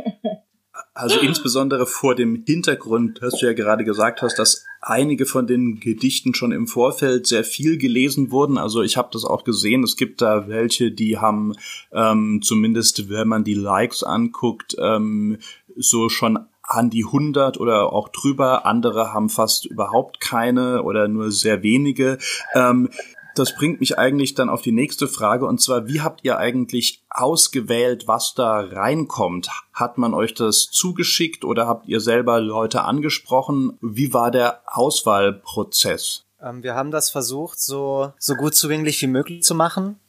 Also 0.94 1.20
insbesondere 1.22 1.86
vor 1.86 2.16
dem 2.16 2.44
Hintergrund, 2.46 3.20
hast 3.22 3.42
du 3.42 3.46
ja 3.46 3.54
gerade 3.54 3.84
gesagt 3.84 4.22
hast, 4.22 4.38
dass 4.38 4.66
einige 4.82 5.26
von 5.26 5.48
den 5.48 5.80
Gedichten 5.80 6.34
schon 6.34 6.52
im 6.52 6.68
Vorfeld 6.68 7.28
sehr 7.28 7.44
viel 7.44 7.78
gelesen 7.78 8.32
wurden. 8.32 8.58
Also 8.58 8.82
ich 8.82 8.98
habe 8.98 9.10
das 9.12 9.26
auch 9.26 9.44
gesehen. 9.44 9.84
Es 9.84 9.96
gibt 9.96 10.22
da 10.22 10.48
welche, 10.48 10.92
die 10.92 11.18
haben 11.18 11.54
ähm, 11.92 12.42
zumindest, 12.44 13.10
wenn 13.10 13.28
man 13.28 13.44
die 13.44 13.54
Likes 13.54 14.04
anguckt, 14.04 14.76
ähm, 14.80 15.38
so 15.76 16.10
schon 16.10 16.40
an 16.64 16.90
die 16.90 17.06
100 17.06 17.60
oder 17.60 17.92
auch 17.92 18.10
drüber. 18.10 18.66
Andere 18.66 19.14
haben 19.14 19.30
fast 19.30 19.66
überhaupt 19.66 20.20
keine 20.20 20.84
oder 20.84 21.08
nur 21.08 21.32
sehr 21.32 21.64
wenige. 21.64 22.18
Ähm, 22.54 22.90
das 23.36 23.56
bringt 23.56 23.80
mich 23.80 23.98
eigentlich 23.98 24.36
dann 24.36 24.50
auf 24.50 24.62
die 24.62 24.72
nächste 24.72 25.08
Frage 25.08 25.46
und 25.46 25.62
zwar, 25.62 25.88
wie 25.88 26.02
habt 26.02 26.24
ihr 26.24 26.38
eigentlich 26.38 27.04
ausgewählt, 27.10 28.08
was 28.08 28.34
da 28.34 28.60
reinkommt? 28.60 29.50
Hat 29.74 29.98
man 29.98 30.14
euch 30.14 30.34
das 30.34 30.70
zugeschickt 30.72 31.44
oder 31.44 31.68
habt 31.68 31.88
ihr 31.88 32.00
selber 32.00 32.40
Leute 32.40 32.84
angesprochen? 32.84 33.78
Wie 33.82 34.14
war 34.14 34.32
der 34.32 34.62
Auswahlprozess? 34.66 36.26
Ähm, 36.42 36.64
wir 36.64 36.76
haben 36.76 36.92
das 36.92 37.10
versucht, 37.10 37.60
so, 37.60 38.14
so 38.18 38.36
gut 38.36 38.56
zugänglich 38.56 39.02
wie 39.02 39.08
möglich 39.08 39.44
zu 39.44 39.56
machen. 39.56 40.00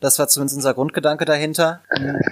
Das 0.00 0.18
war 0.18 0.28
zumindest 0.28 0.56
unser 0.56 0.74
Grundgedanke 0.74 1.24
dahinter. 1.24 1.82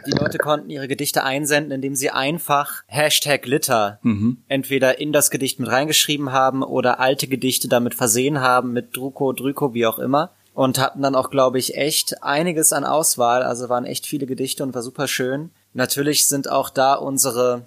Die 0.07 0.13
Leute 0.13 0.39
konnten 0.39 0.71
ihre 0.71 0.87
Gedichte 0.87 1.25
einsenden, 1.25 1.73
indem 1.73 1.97
sie 1.97 2.11
einfach 2.11 2.85
Hashtag 2.87 3.45
Litter 3.47 3.99
mhm. 4.03 4.39
entweder 4.47 5.01
in 5.01 5.13
das 5.13 5.31
Gedicht 5.31 5.59
mit 5.59 5.69
reingeschrieben 5.69 6.33
haben 6.33 6.63
oder 6.63 7.01
alte 7.01 7.27
Gedichte 7.27 7.69
damit 7.69 7.95
versehen 7.95 8.41
haben, 8.41 8.73
mit 8.73 8.97
Druko, 8.97 9.33
Drüko, 9.33 9.75
wie 9.75 9.87
auch 9.87 9.99
immer. 9.99 10.31
Und 10.55 10.79
hatten 10.79 11.03
dann 11.03 11.17
auch, 11.17 11.31
glaube 11.31 11.59
ich, 11.59 11.77
echt 11.77 12.23
einiges 12.23 12.73
an 12.73 12.85
Auswahl. 12.85 13.43
Also 13.43 13.69
waren 13.69 13.85
echt 13.85 14.07
viele 14.07 14.27
Gedichte 14.27 14.63
und 14.63 14.75
war 14.75 14.83
super 14.83 15.09
schön. 15.09 15.51
Natürlich 15.75 16.27
sind 16.29 16.51
auch 16.51 16.71
da 16.71 16.95
unsere 16.95 17.67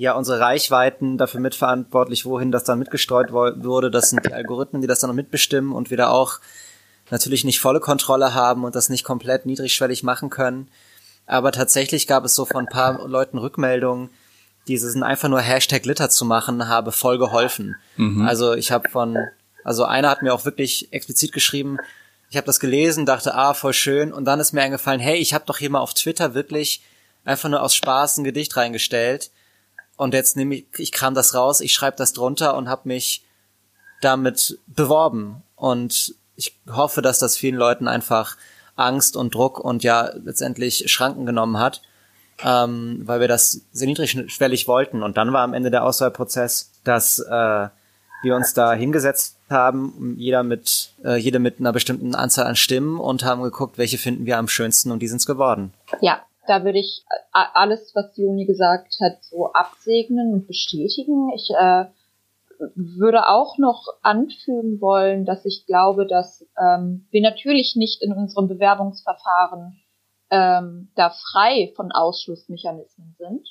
ja, 0.00 0.14
unsere 0.14 0.40
Reichweiten 0.40 1.18
dafür 1.18 1.40
mitverantwortlich, 1.40 2.24
wohin 2.24 2.50
das 2.50 2.64
dann 2.64 2.78
mitgestreut 2.78 3.32
wurde. 3.32 3.90
Das 3.90 4.08
sind 4.08 4.24
die 4.24 4.32
Algorithmen, 4.32 4.80
die 4.80 4.88
das 4.88 5.00
dann 5.00 5.08
noch 5.08 5.14
mitbestimmen 5.14 5.72
und 5.72 5.90
wieder 5.90 6.10
auch 6.10 6.40
natürlich 7.10 7.44
nicht 7.44 7.60
volle 7.60 7.80
Kontrolle 7.80 8.34
haben 8.34 8.64
und 8.64 8.74
das 8.74 8.88
nicht 8.88 9.04
komplett 9.04 9.46
niedrigschwellig 9.46 10.02
machen 10.02 10.30
können. 10.30 10.68
Aber 11.26 11.52
tatsächlich 11.52 12.06
gab 12.06 12.24
es 12.24 12.34
so 12.34 12.44
von 12.44 12.66
ein 12.66 12.72
paar 12.72 13.06
Leuten 13.06 13.38
Rückmeldungen, 13.38 14.10
diesen 14.66 15.02
einfach 15.02 15.28
nur 15.28 15.40
Hashtag 15.40 15.84
Litter 15.86 16.10
zu 16.10 16.24
machen, 16.24 16.68
habe 16.68 16.92
voll 16.92 17.18
geholfen. 17.18 17.76
Mhm. 17.96 18.26
Also 18.26 18.54
ich 18.54 18.72
habe 18.72 18.88
von, 18.88 19.16
also 19.64 19.84
einer 19.84 20.10
hat 20.10 20.22
mir 20.22 20.34
auch 20.34 20.44
wirklich 20.44 20.92
explizit 20.92 21.32
geschrieben, 21.32 21.78
ich 22.30 22.36
habe 22.36 22.46
das 22.46 22.60
gelesen, 22.60 23.06
dachte, 23.06 23.34
ah, 23.34 23.54
voll 23.54 23.72
schön. 23.72 24.12
Und 24.12 24.24
dann 24.24 24.38
ist 24.38 24.52
mir 24.52 24.62
eingefallen, 24.62 25.00
hey, 25.00 25.16
ich 25.16 25.34
habe 25.34 25.44
doch 25.46 25.58
hier 25.58 25.70
mal 25.70 25.80
auf 25.80 25.94
Twitter 25.94 26.34
wirklich 26.34 26.80
einfach 27.24 27.48
nur 27.48 27.60
aus 27.60 27.74
Spaß 27.74 28.18
ein 28.18 28.24
Gedicht 28.24 28.56
reingestellt. 28.56 29.30
Und 29.96 30.14
jetzt 30.14 30.36
nehme 30.36 30.54
ich, 30.54 30.66
ich 30.78 30.92
kram 30.92 31.14
das 31.14 31.34
raus, 31.34 31.60
ich 31.60 31.72
schreibe 31.72 31.96
das 31.96 32.12
drunter 32.12 32.56
und 32.56 32.68
habe 32.68 32.88
mich 32.88 33.24
damit 34.00 34.58
beworben. 34.66 35.42
Und 35.56 36.14
ich 36.40 36.58
hoffe, 36.74 37.02
dass 37.02 37.18
das 37.18 37.36
vielen 37.36 37.56
Leuten 37.56 37.86
einfach 37.86 38.36
Angst 38.74 39.14
und 39.14 39.34
Druck 39.34 39.60
und 39.60 39.84
ja 39.84 40.10
letztendlich 40.24 40.90
Schranken 40.90 41.26
genommen 41.26 41.58
hat, 41.58 41.82
ähm, 42.42 43.02
weil 43.04 43.20
wir 43.20 43.28
das 43.28 43.60
sehr 43.72 43.86
niedrigschwellig 43.86 44.66
wollten. 44.66 45.02
Und 45.02 45.18
dann 45.18 45.34
war 45.34 45.42
am 45.42 45.52
Ende 45.52 45.70
der 45.70 45.84
Auswahlprozess, 45.84 46.72
dass 46.82 47.18
äh, 47.18 47.68
wir 48.22 48.36
uns 48.36 48.54
da 48.54 48.72
hingesetzt 48.72 49.36
haben, 49.50 50.16
jeder 50.18 50.42
mit, 50.42 50.92
äh, 51.04 51.16
jede 51.16 51.38
mit 51.38 51.60
einer 51.60 51.74
bestimmten 51.74 52.14
Anzahl 52.14 52.46
an 52.46 52.56
Stimmen 52.56 52.98
und 52.98 53.22
haben 53.22 53.42
geguckt, 53.42 53.76
welche 53.76 53.98
finden 53.98 54.24
wir 54.24 54.38
am 54.38 54.48
schönsten 54.48 54.90
und 54.90 55.00
die 55.00 55.08
sind's 55.08 55.26
geworden. 55.26 55.74
Ja, 56.00 56.22
da 56.46 56.64
würde 56.64 56.78
ich 56.78 57.04
alles, 57.32 57.92
was 57.94 58.16
Juni 58.16 58.46
gesagt 58.46 58.96
hat, 59.02 59.22
so 59.24 59.52
absegnen 59.52 60.32
und 60.32 60.46
bestätigen. 60.46 61.30
Ich 61.34 61.50
äh, 61.50 61.84
würde 62.74 63.28
auch 63.28 63.58
noch 63.58 63.86
anfügen 64.02 64.80
wollen, 64.80 65.24
dass 65.24 65.44
ich 65.44 65.64
glaube, 65.66 66.06
dass 66.06 66.46
ähm, 66.58 67.06
wir 67.10 67.22
natürlich 67.22 67.74
nicht 67.76 68.02
in 68.02 68.12
unserem 68.12 68.48
Bewerbungsverfahren 68.48 69.80
ähm, 70.30 70.90
da 70.94 71.10
frei 71.10 71.72
von 71.74 71.90
Ausschlussmechanismen 71.92 73.14
sind, 73.18 73.48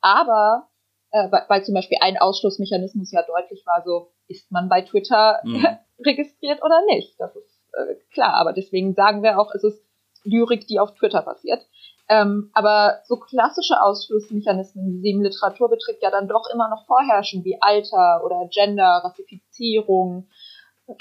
aber 0.00 0.68
äh, 1.10 1.30
weil 1.48 1.64
zum 1.64 1.74
Beispiel 1.74 1.98
ein 2.00 2.18
Ausschlussmechanismus 2.18 3.12
ja 3.12 3.22
deutlich 3.22 3.64
war, 3.66 3.82
so 3.84 4.12
ist 4.28 4.50
man 4.50 4.68
bei 4.68 4.82
Twitter 4.82 5.40
mhm. 5.44 5.66
registriert 6.04 6.62
oder 6.62 6.80
nicht. 6.86 7.14
Das 7.18 7.34
ist 7.36 7.62
äh, 7.72 7.94
klar, 8.12 8.34
aber 8.34 8.52
deswegen 8.52 8.94
sagen 8.94 9.22
wir 9.22 9.38
auch, 9.38 9.54
es 9.54 9.64
ist 9.64 9.84
Lyrik, 10.24 10.66
die 10.66 10.80
auf 10.80 10.94
Twitter 10.94 11.22
passiert. 11.22 11.66
Ähm, 12.08 12.50
aber 12.52 13.00
so 13.06 13.16
klassische 13.16 13.80
Ausschlussmechanismen, 13.80 14.92
wie 14.92 15.00
sie 15.00 15.10
im 15.10 15.22
Literaturbetrieb 15.22 15.96
ja 16.02 16.10
dann 16.10 16.28
doch 16.28 16.44
immer 16.52 16.68
noch 16.68 16.84
vorherrschen, 16.86 17.44
wie 17.44 17.60
Alter 17.60 18.22
oder 18.24 18.48
Gender, 18.52 19.00
Rassifizierung, 19.02 20.28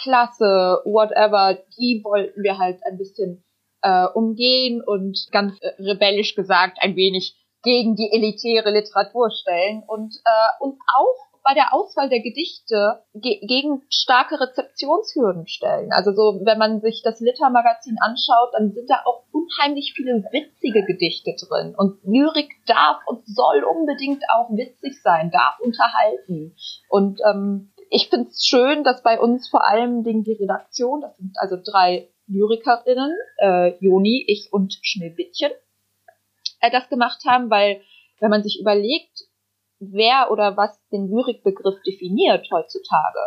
Klasse, 0.01 0.81
whatever, 0.85 1.57
die 1.77 2.01
wollten 2.05 2.41
wir 2.41 2.57
halt 2.57 2.79
ein 2.85 2.97
bisschen 2.97 3.43
äh, 3.81 4.07
umgehen 4.07 4.81
und 4.81 5.27
ganz 5.31 5.59
äh, 5.59 5.73
rebellisch 5.81 6.35
gesagt 6.35 6.77
ein 6.79 6.95
wenig 6.95 7.35
gegen 7.63 7.95
die 7.95 8.11
elitäre 8.11 8.71
Literatur 8.71 9.29
stellen 9.29 9.83
und, 9.85 10.15
äh, 10.23 10.63
und 10.63 10.77
auch 10.97 11.32
bei 11.43 11.53
der 11.53 11.73
Auswahl 11.73 12.09
der 12.09 12.21
Gedichte 12.21 13.03
ge 13.13 13.45
gegen 13.45 13.83
starke 13.89 14.39
Rezeptionshürden 14.39 15.47
stellen. 15.47 15.91
Also 15.91 16.13
so, 16.13 16.39
wenn 16.45 16.57
man 16.57 16.79
sich 16.79 17.01
das 17.03 17.19
Litter-Magazin 17.19 17.97
anschaut, 17.99 18.53
dann 18.53 18.71
sind 18.71 18.89
da 18.89 19.01
auch 19.05 19.23
unheimlich 19.31 19.93
viele 19.93 20.23
witzige 20.31 20.85
Gedichte 20.85 21.35
drin. 21.35 21.75
Und 21.75 21.99
Lyrik 22.03 22.51
darf 22.65 23.01
und 23.07 23.27
soll 23.27 23.63
unbedingt 23.63 24.23
auch 24.33 24.49
witzig 24.51 25.01
sein, 25.01 25.31
darf 25.31 25.59
unterhalten. 25.59 26.55
Und 26.87 27.19
ähm, 27.29 27.73
ich 27.89 28.09
finde 28.09 28.29
es 28.29 28.45
schön, 28.45 28.83
dass 28.83 29.03
bei 29.03 29.19
uns 29.19 29.49
vor 29.49 29.67
allem 29.67 30.03
die 30.03 30.37
Redaktion, 30.39 31.01
das 31.01 31.17
sind 31.17 31.33
also 31.35 31.57
drei 31.61 32.09
Lyrikerinnen, 32.27 33.11
äh, 33.39 33.75
Joni, 33.79 34.23
ich 34.27 34.47
und 34.51 34.79
Schneewittchen, 34.81 35.51
äh, 36.61 36.71
das 36.71 36.87
gemacht 36.87 37.21
haben, 37.27 37.49
weil 37.49 37.81
wenn 38.19 38.29
man 38.29 38.43
sich 38.43 38.59
überlegt, 38.61 39.25
wer 39.91 40.31
oder 40.31 40.57
was 40.57 40.79
den 40.91 41.07
Lyrikbegriff 41.07 41.81
definiert 41.85 42.47
heutzutage, 42.51 43.19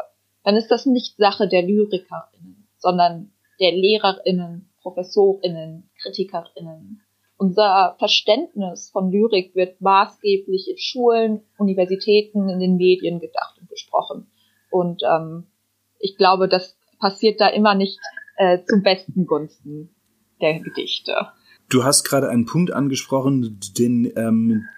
dann 0.44 0.56
ist 0.56 0.70
das 0.70 0.86
nicht 0.86 1.16
Sache 1.16 1.48
der 1.48 1.62
Lyrikerinnen, 1.62 2.68
sondern 2.78 3.32
der 3.60 3.72
Lehrerinnen, 3.72 4.70
Professorinnen, 4.82 5.90
Kritikerinnen. 6.00 7.02
Unser 7.38 7.96
Verständnis 7.98 8.90
von 8.90 9.10
Lyrik 9.10 9.54
wird 9.54 9.80
maßgeblich 9.80 10.68
in 10.70 10.78
Schulen, 10.78 11.42
Universitäten, 11.58 12.48
in 12.48 12.60
den 12.60 12.76
Medien 12.76 13.20
gedacht 13.20 13.58
und 13.60 13.68
besprochen. 13.68 14.30
Und 14.70 15.02
ähm, 15.02 15.46
ich 15.98 16.16
glaube, 16.16 16.48
das 16.48 16.78
passiert 16.98 17.40
da 17.40 17.48
immer 17.48 17.74
nicht 17.74 17.98
äh, 18.36 18.58
zum 18.64 18.82
besten 18.82 19.26
Gunsten 19.26 19.94
der 20.40 20.60
Gedichte. 20.60 21.14
Du 21.68 21.84
hast 21.84 22.04
gerade 22.04 22.28
einen 22.28 22.46
Punkt 22.46 22.72
angesprochen, 22.72 23.58
den 23.76 24.12
ähm, 24.16 24.68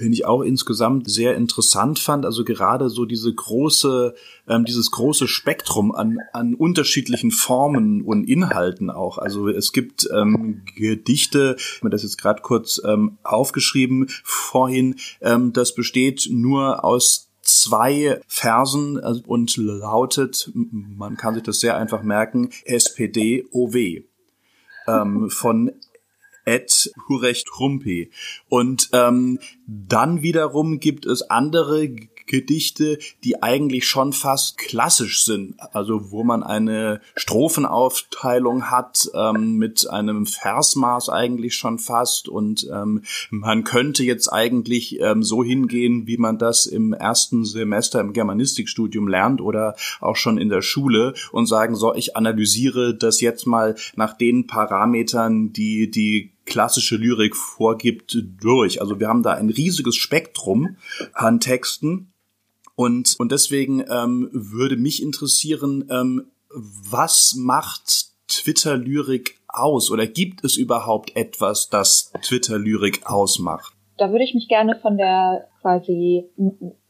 den 0.00 0.12
ich 0.12 0.24
auch 0.26 0.42
insgesamt 0.42 1.10
sehr 1.10 1.34
interessant 1.36 1.98
fand. 1.98 2.24
Also 2.24 2.44
gerade 2.44 2.90
so 2.90 3.04
diese 3.04 3.32
große, 3.32 4.14
ähm, 4.48 4.64
dieses 4.64 4.90
große 4.90 5.28
Spektrum 5.28 5.94
an, 5.94 6.18
an 6.32 6.54
unterschiedlichen 6.54 7.30
Formen 7.30 8.02
und 8.02 8.24
Inhalten 8.24 8.90
auch. 8.90 9.18
Also 9.18 9.48
es 9.48 9.72
gibt 9.72 10.08
ähm, 10.12 10.62
Gedichte, 10.76 11.56
ich 11.58 11.80
habe 11.80 11.90
das 11.90 12.02
jetzt 12.02 12.18
gerade 12.18 12.42
kurz 12.42 12.80
ähm, 12.84 13.18
aufgeschrieben 13.22 14.08
vorhin, 14.22 14.96
ähm, 15.20 15.52
das 15.52 15.74
besteht 15.74 16.28
nur 16.30 16.84
aus 16.84 17.26
zwei 17.42 18.20
Versen 18.26 18.98
also, 18.98 19.22
und 19.26 19.56
lautet, 19.56 20.50
man 20.54 21.16
kann 21.16 21.34
sich 21.34 21.42
das 21.42 21.60
sehr 21.60 21.76
einfach 21.76 22.02
merken, 22.02 22.50
SPD 22.64 23.46
OW. 23.52 24.02
Ähm, 24.88 25.30
von 25.30 25.72
Ed 26.46 26.92
Hurecht 27.08 27.58
Rumpi. 27.58 28.10
Und 28.48 28.88
ähm, 28.92 29.38
dann 29.66 30.22
wiederum 30.22 30.80
gibt 30.80 31.04
es 31.04 31.22
andere 31.22 31.90
Gedichte, 32.26 32.98
die 33.24 33.42
eigentlich 33.42 33.86
schon 33.86 34.12
fast 34.12 34.58
klassisch 34.58 35.24
sind, 35.24 35.54
also 35.72 36.10
wo 36.10 36.24
man 36.24 36.42
eine 36.42 37.00
Strophenaufteilung 37.14 38.70
hat 38.70 39.08
ähm, 39.14 39.56
mit 39.56 39.88
einem 39.88 40.26
Versmaß 40.26 41.08
eigentlich 41.08 41.54
schon 41.54 41.78
fast 41.78 42.28
und 42.28 42.68
ähm, 42.72 43.02
man 43.30 43.64
könnte 43.64 44.02
jetzt 44.02 44.28
eigentlich 44.28 45.00
ähm, 45.00 45.22
so 45.22 45.44
hingehen, 45.44 46.06
wie 46.06 46.16
man 46.16 46.38
das 46.38 46.66
im 46.66 46.92
ersten 46.92 47.44
Semester 47.44 48.00
im 48.00 48.12
Germanistikstudium 48.12 49.08
lernt 49.08 49.40
oder 49.40 49.76
auch 50.00 50.16
schon 50.16 50.38
in 50.38 50.48
der 50.48 50.62
Schule 50.62 51.14
und 51.30 51.46
sagen, 51.46 51.76
so, 51.76 51.94
ich 51.94 52.16
analysiere 52.16 52.94
das 52.94 53.20
jetzt 53.20 53.46
mal 53.46 53.76
nach 53.94 54.16
den 54.16 54.46
Parametern, 54.46 55.52
die 55.52 55.90
die 55.90 56.35
klassische 56.46 56.96
Lyrik 56.96 57.36
vorgibt, 57.36 58.16
durch. 58.40 58.80
Also 58.80 58.98
wir 58.98 59.08
haben 59.08 59.22
da 59.22 59.34
ein 59.34 59.50
riesiges 59.50 59.96
Spektrum 59.96 60.76
an 61.12 61.40
Texten. 61.40 62.12
Und, 62.74 63.16
und 63.18 63.32
deswegen 63.32 63.84
ähm, 63.90 64.30
würde 64.32 64.76
mich 64.76 65.02
interessieren, 65.02 65.86
ähm, 65.90 66.26
was 66.50 67.34
macht 67.36 68.06
Twitter-Lyrik 68.28 69.38
aus? 69.48 69.90
Oder 69.90 70.06
gibt 70.06 70.44
es 70.44 70.56
überhaupt 70.56 71.16
etwas, 71.16 71.68
das 71.68 72.12
Twitter-Lyrik 72.22 73.06
ausmacht? 73.06 73.74
Da 73.98 74.10
würde 74.10 74.24
ich 74.24 74.34
mich 74.34 74.48
gerne 74.48 74.78
von 74.80 74.98
der 74.98 75.48
quasi 75.62 76.26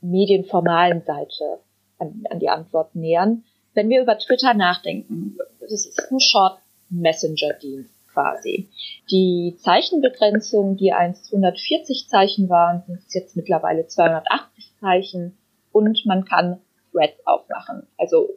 medienformalen 0.01 1.03
Seite 1.07 1.61
an, 1.99 2.25
an 2.31 2.41
die 2.41 2.49
Antwort 2.49 2.95
nähern. 2.95 3.45
Wenn 3.75 3.89
wir 3.89 4.03
über 4.03 4.19
Twitter 4.19 4.55
nachdenken, 4.55 5.37
das 5.61 5.87
ist 5.87 6.01
ein 6.11 6.21
Short 6.21 6.59
Messenger-Dienst 6.91 7.96
quasi. 8.17 8.71
Die 9.11 9.57
Zeichenbegrenzung, 9.59 10.77
die 10.77 10.93
einst 10.93 11.27
140 11.33 12.09
Zeichen 12.09 12.49
waren, 12.49 12.83
sind 12.87 13.03
jetzt 13.11 13.37
mittlerweile 13.37 13.87
280 13.87 14.73
Zeichen 14.81 15.37
und 15.73 16.07
man 16.07 16.25
kann 16.25 16.61
Threads 16.93 17.27
aufmachen. 17.27 17.87
Also 17.99 18.31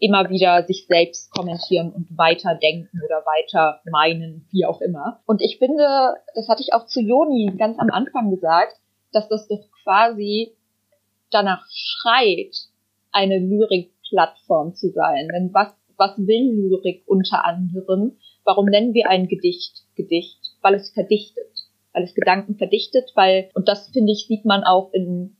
immer 0.00 0.28
wieder 0.30 0.64
sich 0.64 0.86
selbst 0.88 1.30
kommentieren 1.30 1.92
und 1.92 2.18
weiterdenken 2.18 3.00
oder 3.04 3.24
weiter 3.24 3.80
meinen, 3.88 4.44
wie 4.50 4.66
auch 4.66 4.80
immer. 4.80 5.20
Und 5.26 5.40
ich 5.40 5.58
finde, 5.58 6.16
das 6.34 6.48
hatte 6.48 6.62
ich 6.62 6.74
auch 6.74 6.86
zu 6.86 7.00
Joni 7.00 7.54
ganz 7.56 7.78
am 7.78 7.90
Anfang 7.90 8.30
gesagt, 8.30 8.74
dass 9.12 9.28
das 9.28 9.46
doch 9.46 9.64
quasi 9.84 10.56
danach 11.30 11.64
schreit, 11.70 12.56
eine 13.12 13.38
Lyrikplattform 13.38 14.74
zu 14.74 14.90
sein. 14.90 15.28
Denn 15.32 15.54
was, 15.54 15.72
was 15.96 16.18
will 16.18 16.50
Lyrik 16.52 17.04
unter 17.06 17.44
anderem? 17.44 18.16
Warum 18.44 18.66
nennen 18.66 18.94
wir 18.94 19.08
ein 19.08 19.28
Gedicht 19.28 19.84
Gedicht? 19.94 20.38
Weil 20.60 20.74
es 20.74 20.90
verdichtet. 20.90 21.48
Weil 21.92 22.04
es 22.04 22.14
Gedanken 22.14 22.56
verdichtet, 22.56 23.12
weil, 23.14 23.50
und 23.54 23.68
das 23.68 23.90
finde 23.90 24.12
ich, 24.12 24.26
sieht 24.26 24.46
man 24.46 24.64
auch 24.64 24.92
in, 24.92 25.36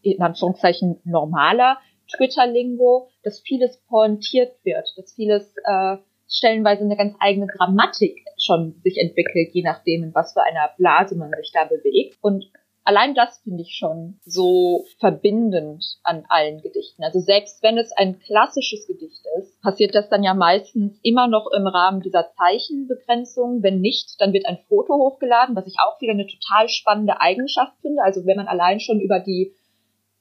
in 0.00 0.22
Anführungszeichen 0.22 1.00
normaler 1.04 1.78
Twitter-Lingo, 2.16 3.08
dass 3.22 3.40
vieles 3.40 3.78
pointiert 3.88 4.52
wird, 4.64 4.86
dass 4.96 5.12
vieles 5.14 5.54
äh, 5.64 5.96
stellenweise 6.28 6.84
eine 6.84 6.96
ganz 6.96 7.14
eigene 7.20 7.46
Grammatik 7.46 8.24
schon 8.38 8.80
sich 8.82 8.98
entwickelt, 8.98 9.50
je 9.52 9.62
nachdem, 9.62 10.04
in 10.04 10.14
was 10.14 10.32
für 10.32 10.42
einer 10.42 10.70
Blase 10.78 11.16
man 11.16 11.30
sich 11.38 11.52
da 11.52 11.64
bewegt. 11.64 12.18
Und 12.22 12.50
allein 12.84 13.14
das 13.14 13.38
finde 13.38 13.62
ich 13.62 13.74
schon 13.76 14.18
so 14.24 14.84
verbindend 14.98 15.84
an 16.02 16.24
allen 16.28 16.60
Gedichten. 16.60 17.02
Also 17.04 17.20
selbst 17.20 17.62
wenn 17.62 17.78
es 17.78 17.92
ein 17.92 18.18
klassisches 18.20 18.86
Gedicht 18.86 19.24
ist, 19.38 19.60
passiert 19.62 19.94
das 19.94 20.08
dann 20.08 20.22
ja 20.22 20.34
meistens 20.34 20.98
immer 21.02 21.28
noch 21.28 21.50
im 21.56 21.66
Rahmen 21.66 22.00
dieser 22.00 22.30
Zeichenbegrenzung. 22.36 23.62
Wenn 23.62 23.80
nicht, 23.80 24.20
dann 24.20 24.32
wird 24.32 24.46
ein 24.46 24.58
Foto 24.68 24.94
hochgeladen, 24.94 25.56
was 25.56 25.66
ich 25.66 25.76
auch 25.78 26.00
wieder 26.00 26.12
eine 26.12 26.26
total 26.26 26.68
spannende 26.68 27.20
Eigenschaft 27.20 27.74
finde. 27.80 28.02
Also 28.02 28.26
wenn 28.26 28.36
man 28.36 28.48
allein 28.48 28.80
schon 28.80 29.00
über 29.00 29.20
die 29.20 29.54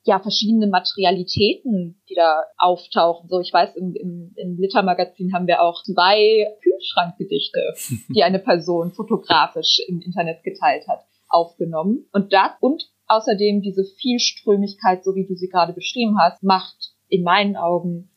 ja, 0.03 0.19
verschiedene 0.19 0.65
Materialitäten, 0.65 2.01
die 2.09 2.15
da 2.15 2.45
auftauchen. 2.57 3.29
So, 3.29 3.39
ich 3.39 3.53
weiß, 3.53 3.75
im, 3.75 3.93
im, 3.93 4.33
im 4.35 4.57
Littermagazin 4.57 5.31
haben 5.31 5.45
wir 5.45 5.61
auch 5.61 5.83
zwei 5.83 6.47
Kühlschrankgedichte, 6.63 7.59
die 8.09 8.23
eine 8.23 8.39
Person 8.39 8.93
fotografisch 8.93 9.79
im 9.87 10.01
Internet 10.01 10.43
geteilt 10.43 10.87
hat 10.87 11.01
aufgenommen. 11.31 12.07
Und 12.11 12.33
das 12.33 12.51
und 12.59 12.83
außerdem 13.07 13.61
diese 13.61 13.83
Vielströmigkeit, 13.83 15.03
so 15.03 15.15
wie 15.15 15.25
du 15.25 15.35
sie 15.35 15.49
gerade 15.49 15.73
beschrieben 15.73 16.17
hast, 16.19 16.41
macht 16.43 16.93
in 17.09 17.23
meinen 17.23 17.57
Augen 17.57 18.09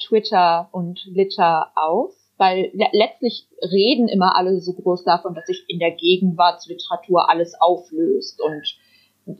Twitter 0.00 0.68
und 0.72 1.00
Litter 1.06 1.72
aus. 1.76 2.18
Weil 2.38 2.72
letztlich 2.74 3.46
reden 3.62 4.08
immer 4.08 4.36
alle 4.36 4.60
so 4.60 4.72
groß 4.72 5.04
davon, 5.04 5.34
dass 5.34 5.46
sich 5.46 5.64
in 5.68 5.78
der 5.78 5.92
Gegenwartsliteratur 5.92 7.30
alles 7.30 7.54
auflöst 7.60 8.40
und 8.40 9.36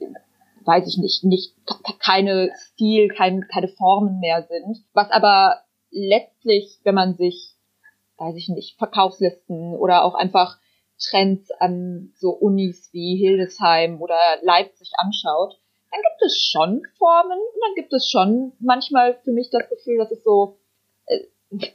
weiß 0.64 0.86
ich 0.86 0.98
nicht, 0.98 1.24
nicht 1.24 1.54
keine 1.98 2.50
Stil, 2.54 3.08
kein, 3.08 3.46
keine 3.52 3.68
Formen 3.68 4.20
mehr 4.20 4.46
sind. 4.48 4.84
Was 4.92 5.10
aber 5.10 5.62
letztlich, 5.90 6.78
wenn 6.84 6.94
man 6.94 7.14
sich, 7.16 7.54
weiß 8.18 8.36
ich 8.36 8.48
nicht, 8.48 8.78
Verkaufslisten 8.78 9.74
oder 9.74 10.04
auch 10.04 10.14
einfach 10.14 10.58
Trends 11.08 11.50
an 11.58 12.12
so 12.16 12.30
Unis 12.30 12.90
wie 12.92 13.16
Hildesheim 13.16 14.00
oder 14.00 14.16
Leipzig 14.42 14.90
anschaut, 14.96 15.58
dann 15.90 16.00
gibt 16.00 16.22
es 16.24 16.38
schon 16.50 16.82
Formen 16.98 17.38
und 17.38 17.60
dann 17.60 17.74
gibt 17.74 17.92
es 17.92 18.08
schon 18.08 18.52
manchmal 18.60 19.20
für 19.24 19.32
mich 19.32 19.50
das 19.50 19.68
Gefühl, 19.68 19.98
dass 19.98 20.10
es 20.10 20.24
so, 20.24 20.58
äh, 21.06 21.18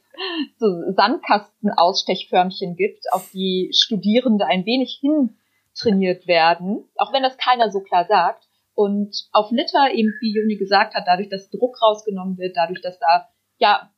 so 0.58 0.66
Sandkasten-Ausstechförmchen 0.92 2.76
gibt, 2.76 3.06
auf 3.12 3.30
die 3.32 3.70
Studierende 3.74 4.46
ein 4.48 4.66
wenig 4.66 5.00
hintrainiert 5.02 6.28
werden, 6.28 6.86
auch 6.96 7.14
wenn 7.14 7.24
das 7.24 7.38
keiner 7.38 7.70
so 7.70 7.82
klar 7.82 8.06
sagt. 8.06 8.48
Und 8.74 9.28
auf 9.32 9.52
Litter, 9.52 9.92
eben 9.94 10.14
wie 10.20 10.34
Juni 10.34 10.56
gesagt 10.56 10.96
hat, 10.96 11.04
dadurch, 11.08 11.30
dass 11.30 11.50
Druck 11.50 11.82
rausgenommen 11.82 12.38
wird, 12.38 12.56
dadurch, 12.56 12.82
dass 12.82 13.00
da 13.00 13.28
ja 13.58 13.92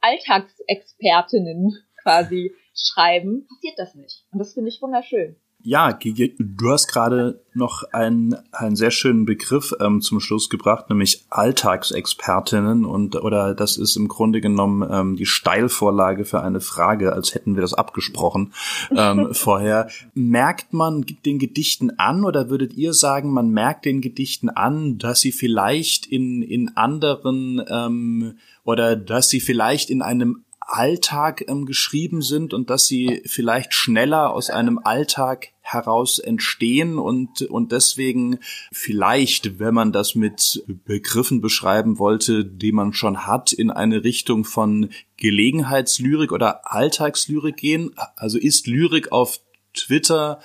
Alltagsexpertinnen 0.00 1.76
quasi 2.02 2.54
schreiben, 2.82 3.46
passiert 3.48 3.78
das 3.78 3.94
nicht. 3.94 4.24
Und 4.32 4.38
das 4.38 4.54
finde 4.54 4.68
ich 4.70 4.80
wunderschön. 4.82 5.36
Ja, 5.62 5.92
du 5.92 6.70
hast 6.70 6.88
gerade 6.88 7.42
noch 7.52 7.82
einen, 7.92 8.34
einen 8.52 8.76
sehr 8.76 8.90
schönen 8.90 9.26
Begriff 9.26 9.74
ähm, 9.78 10.00
zum 10.00 10.18
Schluss 10.20 10.48
gebracht, 10.48 10.88
nämlich 10.88 11.26
Alltagsexpertinnen 11.28 12.86
und 12.86 13.16
oder 13.16 13.54
das 13.54 13.76
ist 13.76 13.96
im 13.96 14.08
Grunde 14.08 14.40
genommen 14.40 14.88
ähm, 14.90 15.16
die 15.16 15.26
Steilvorlage 15.26 16.24
für 16.24 16.40
eine 16.40 16.60
Frage, 16.60 17.12
als 17.12 17.34
hätten 17.34 17.56
wir 17.56 17.60
das 17.60 17.74
abgesprochen 17.74 18.54
ähm, 18.96 19.28
vorher. 19.34 19.88
Merkt 20.14 20.72
man 20.72 21.04
den 21.26 21.38
Gedichten 21.38 21.98
an 21.98 22.24
oder 22.24 22.48
würdet 22.48 22.72
ihr 22.72 22.94
sagen, 22.94 23.30
man 23.30 23.50
merkt 23.50 23.84
den 23.84 24.00
Gedichten 24.00 24.48
an, 24.48 24.96
dass 24.96 25.20
sie 25.20 25.32
vielleicht 25.32 26.06
in 26.06 26.42
in 26.42 26.74
anderen 26.74 27.62
ähm, 27.68 28.38
oder 28.64 28.96
dass 28.96 29.28
sie 29.28 29.40
vielleicht 29.40 29.90
in 29.90 30.00
einem 30.00 30.44
Alltag 30.70 31.44
ähm, 31.48 31.66
geschrieben 31.66 32.22
sind 32.22 32.54
und 32.54 32.70
dass 32.70 32.86
sie 32.86 33.22
vielleicht 33.26 33.74
schneller 33.74 34.32
aus 34.32 34.50
einem 34.50 34.78
Alltag 34.82 35.48
heraus 35.60 36.18
entstehen 36.18 36.98
und, 36.98 37.42
und 37.42 37.72
deswegen 37.72 38.38
vielleicht, 38.72 39.58
wenn 39.58 39.74
man 39.74 39.92
das 39.92 40.14
mit 40.14 40.64
Begriffen 40.84 41.40
beschreiben 41.40 41.98
wollte, 41.98 42.44
die 42.44 42.72
man 42.72 42.92
schon 42.92 43.26
hat, 43.26 43.52
in 43.52 43.70
eine 43.70 44.02
Richtung 44.04 44.44
von 44.44 44.90
Gelegenheitslyrik 45.16 46.32
oder 46.32 46.72
Alltagslyrik 46.72 47.56
gehen. 47.56 47.92
Also 48.16 48.38
ist 48.38 48.66
Lyrik 48.66 49.12
auf 49.12 49.40
Twitter 49.74 50.40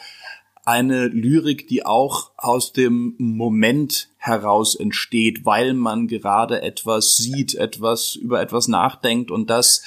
eine 0.65 1.07
Lyrik, 1.07 1.67
die 1.67 1.85
auch 1.85 2.31
aus 2.37 2.73
dem 2.73 3.15
Moment 3.17 4.09
heraus 4.25 4.75
entsteht, 4.75 5.45
weil 5.45 5.73
man 5.73 6.07
gerade 6.07 6.61
etwas 6.61 7.17
sieht, 7.17 7.55
etwas 7.55 8.15
über 8.15 8.41
etwas 8.41 8.67
nachdenkt 8.67 9.31
und 9.31 9.49
das 9.49 9.83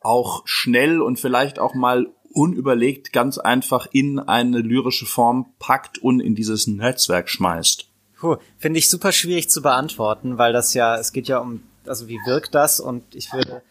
auch 0.00 0.42
schnell 0.44 1.00
und 1.00 1.18
vielleicht 1.18 1.58
auch 1.58 1.74
mal 1.74 2.08
unüberlegt 2.32 3.12
ganz 3.12 3.38
einfach 3.38 3.88
in 3.92 4.18
eine 4.18 4.58
lyrische 4.58 5.06
Form 5.06 5.46
packt 5.58 5.98
und 5.98 6.20
in 6.20 6.34
dieses 6.34 6.66
Netzwerk 6.66 7.28
schmeißt. 7.28 7.86
Puh, 8.18 8.36
finde 8.58 8.78
ich 8.78 8.88
super 8.88 9.12
schwierig 9.12 9.50
zu 9.50 9.62
beantworten, 9.62 10.38
weil 10.38 10.52
das 10.52 10.74
ja, 10.74 10.96
es 10.96 11.12
geht 11.12 11.28
ja 11.28 11.38
um, 11.38 11.62
also 11.86 12.08
wie 12.08 12.18
wirkt 12.26 12.54
das 12.54 12.80
und 12.80 13.14
ich 13.14 13.32
würde 13.32 13.62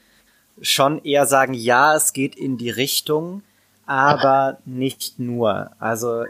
schon 0.62 1.04
eher 1.04 1.26
sagen, 1.26 1.54
ja, 1.54 1.96
es 1.96 2.14
geht 2.14 2.36
in 2.36 2.58
die 2.58 2.70
Richtung, 2.70 3.44
aber 3.86 4.58
nicht 4.66 5.20
nur. 5.20 5.72
Also 5.80 6.26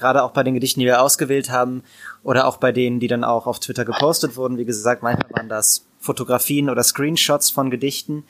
gerade 0.00 0.22
auch 0.24 0.32
bei 0.32 0.42
den 0.42 0.54
Gedichten, 0.54 0.80
die 0.80 0.86
wir 0.86 1.02
ausgewählt 1.02 1.50
haben, 1.50 1.84
oder 2.22 2.46
auch 2.46 2.56
bei 2.56 2.72
denen, 2.72 2.98
die 2.98 3.06
dann 3.06 3.22
auch 3.22 3.46
auf 3.46 3.60
Twitter 3.60 3.84
gepostet 3.84 4.36
wurden. 4.36 4.58
Wie 4.58 4.64
gesagt, 4.64 5.02
manchmal 5.02 5.30
waren 5.30 5.48
das 5.48 5.86
Fotografien 6.00 6.68
oder 6.68 6.82
Screenshots 6.82 7.50
von 7.50 7.70
Gedichten. 7.70 8.24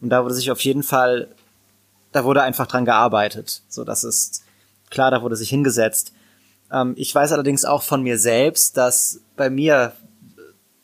Und 0.00 0.10
da 0.10 0.24
wurde 0.24 0.34
sich 0.34 0.50
auf 0.50 0.60
jeden 0.60 0.82
Fall, 0.82 1.28
da 2.12 2.24
wurde 2.24 2.42
einfach 2.42 2.66
dran 2.66 2.84
gearbeitet. 2.84 3.62
So, 3.68 3.84
das 3.84 4.02
ist 4.02 4.42
klar, 4.90 5.10
da 5.10 5.22
wurde 5.22 5.36
sich 5.36 5.50
hingesetzt. 5.50 6.12
Ähm, 6.72 6.94
ich 6.96 7.14
weiß 7.14 7.32
allerdings 7.32 7.64
auch 7.64 7.82
von 7.82 8.02
mir 8.02 8.18
selbst, 8.18 8.76
dass 8.76 9.20
bei 9.36 9.50
mir 9.50 9.92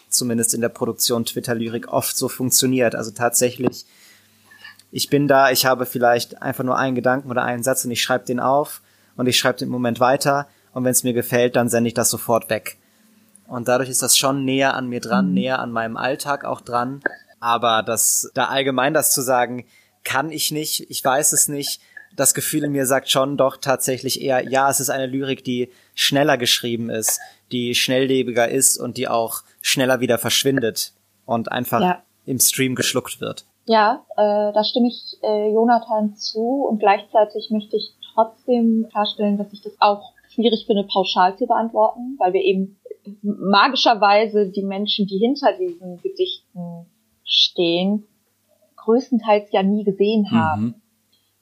zumindest 0.09 0.55
in 0.55 0.61
der 0.61 0.69
Produktion 0.69 1.25
Twitter-Lyrik 1.25 1.89
oft 1.89 2.17
so 2.17 2.29
funktioniert. 2.29 2.95
Also 2.95 3.11
tatsächlich 3.11 3.87
ich 4.97 5.11
bin 5.11 5.29
da, 5.29 5.51
ich 5.51 5.67
habe 5.67 5.85
vielleicht 5.85 6.41
einfach 6.41 6.65
nur 6.65 6.79
einen 6.79 6.95
Gedanken 6.95 7.31
oder 7.31 7.45
einen 7.45 7.63
Satz 7.63 7.85
und 7.85 7.91
ich 7.91 8.03
schreibe 8.03 8.25
den 8.25 8.41
auf 8.41 8.81
und 9.17 9.27
ich 9.27 9.39
schreibe 9.39 9.59
den 9.59 9.69
im 9.69 9.73
Moment 9.73 10.01
weiter 10.01 10.47
und 10.73 10.85
wenn 10.85 10.93
es 10.93 11.05
mir 11.05 11.13
gefällt, 11.13 11.57
dann 11.57 11.69
sende 11.69 11.89
ich 11.89 11.95
das 11.95 12.11
sofort 12.11 12.51
weg. 12.51 12.77
Und 13.49 13.69
dadurch 13.69 13.89
ist 13.89 14.03
das 14.03 14.17
schon 14.19 14.45
näher 14.45 14.75
an 14.75 14.89
mir 14.89 15.01
dran, 15.01 15.29
Mhm. 15.29 15.35
näher 15.35 15.59
an 15.61 15.71
meinem 15.73 15.97
Alltag 15.97 16.45
auch 16.45 16.61
dran. 16.61 17.01
Aber 17.41 17.83
das, 17.83 18.31
da 18.35 18.47
allgemein 18.47 18.93
das 18.95 19.13
zu 19.15 19.23
sagen, 19.23 19.67
kann 20.05 20.31
ich 20.31 20.51
nicht, 20.51 20.91
ich 20.91 21.05
weiß 21.05 21.33
es 21.33 21.49
nicht. 21.49 21.81
Das 22.17 22.33
Gefühl 22.35 22.65
in 22.65 22.73
mir 22.73 22.87
sagt 22.87 23.11
schon 23.11 23.37
doch 23.37 23.57
tatsächlich 23.59 24.21
eher, 24.23 24.49
ja, 24.49 24.71
es 24.71 24.81
ist 24.81 24.91
eine 24.91 25.07
Lyrik, 25.07 25.45
die 25.45 25.71
schneller 25.95 26.39
geschrieben 26.39 26.89
ist, 26.91 27.21
die 27.53 27.75
schnelllebiger 27.75 28.49
ist 28.49 28.79
und 28.79 28.97
die 28.97 29.07
auch 29.07 29.43
schneller 29.61 30.01
wieder 30.01 30.19
verschwindet 30.19 30.93
und 31.27 31.53
einfach 31.53 31.81
Ja. 31.83 32.03
im 32.25 32.39
Stream 32.41 32.75
geschluckt 32.75 33.21
wird. 33.21 33.45
Ja, 33.67 34.05
äh, 34.17 34.53
da 34.53 34.65
stimme 34.65 34.89
ich 34.89 35.19
äh, 35.23 35.53
Jonathan 35.53 36.17
zu 36.17 36.67
und 36.69 36.79
gleichzeitig 36.79 37.49
möchte 37.51 37.77
ich 37.77 37.93
trotzdem 38.17 38.89
klarstellen, 38.91 39.39
dass 39.39 39.53
ich 39.53 39.63
das 39.63 39.77
auch 39.81 40.13
schwierig 40.31 40.65
finde, 40.67 40.83
pauschal 40.85 41.37
zu 41.37 41.47
beantworten, 41.47 42.17
weil 42.19 42.33
wir 42.33 42.43
eben 42.43 42.81
magischerweise 43.23 44.51
die 44.51 44.65
Menschen, 44.65 45.07
die 45.07 45.19
hinter 45.19 45.53
diesen 45.53 46.01
Gedichten 46.03 46.87
stehen, 47.25 48.05
größtenteils 48.77 49.53
ja 49.53 49.63
nie 49.63 49.85
gesehen 49.85 50.31
haben. 50.33 50.63
Mhm. 50.63 50.75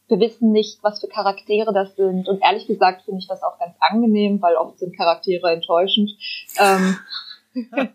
Wir 0.09 0.21
wissen 0.21 0.53
nicht, 0.53 0.83
was 0.83 1.01
für 1.01 1.09
Charaktere 1.09 1.73
das 1.73 1.97
sind. 1.97 2.29
Und 2.29 2.43
ehrlich 2.43 2.67
gesagt 2.67 3.03
finde 3.03 3.21
ich 3.21 3.27
das 3.27 3.43
auch 3.43 3.59
ganz 3.59 3.75
angenehm, 3.81 4.43
weil 4.43 4.57
oft 4.57 4.79
sind 4.79 4.95
Charaktere 4.97 5.51
enttäuschend. 5.51 6.11
Ähm, 6.59 6.97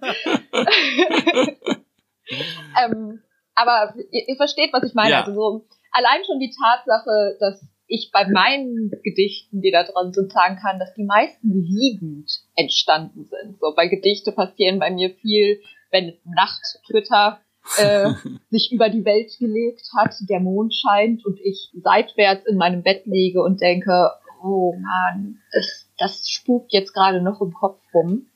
ähm, 2.83 3.21
aber 3.59 3.93
ihr, 4.11 4.29
ihr 4.29 4.35
versteht, 4.37 4.71
was 4.73 4.83
ich 4.83 4.93
meine. 4.93 5.11
Ja. 5.11 5.19
Also 5.21 5.33
so, 5.33 5.65
allein 5.91 6.23
schon 6.25 6.39
die 6.39 6.51
Tatsache, 6.51 7.37
dass 7.39 7.61
ich 7.89 8.11
bei 8.13 8.27
meinen 8.27 8.91
Gedichten, 9.03 9.61
die 9.61 9.71
da 9.71 9.83
drin 9.83 10.13
sind, 10.13 10.31
sagen 10.31 10.57
kann, 10.61 10.79
dass 10.79 10.93
die 10.93 11.03
meisten 11.03 11.51
liegend 11.51 12.31
entstanden 12.55 13.25
sind. 13.25 13.59
So 13.59 13.73
bei 13.75 13.87
Gedichte 13.87 14.31
passieren 14.31 14.79
bei 14.79 14.91
mir 14.91 15.09
viel, 15.09 15.59
wenn 15.91 16.13
Nacht-Twitter 16.23 17.41
äh, 17.77 18.13
sich 18.49 18.71
über 18.71 18.89
die 18.89 19.05
Welt 19.05 19.31
gelegt 19.39 19.89
hat, 19.97 20.15
der 20.29 20.39
Mond 20.39 20.73
scheint 20.73 21.25
und 21.25 21.39
ich 21.41 21.71
seitwärts 21.83 22.45
in 22.45 22.57
meinem 22.57 22.83
Bett 22.83 23.05
liege 23.05 23.41
und 23.41 23.59
denke, 23.59 24.11
oh 24.43 24.73
man, 24.73 25.39
das, 25.51 25.89
das 25.97 26.29
spukt 26.29 26.71
jetzt 26.71 26.93
gerade 26.93 27.21
noch 27.21 27.41
im 27.41 27.53
Kopf 27.53 27.81
rum. 27.93 28.27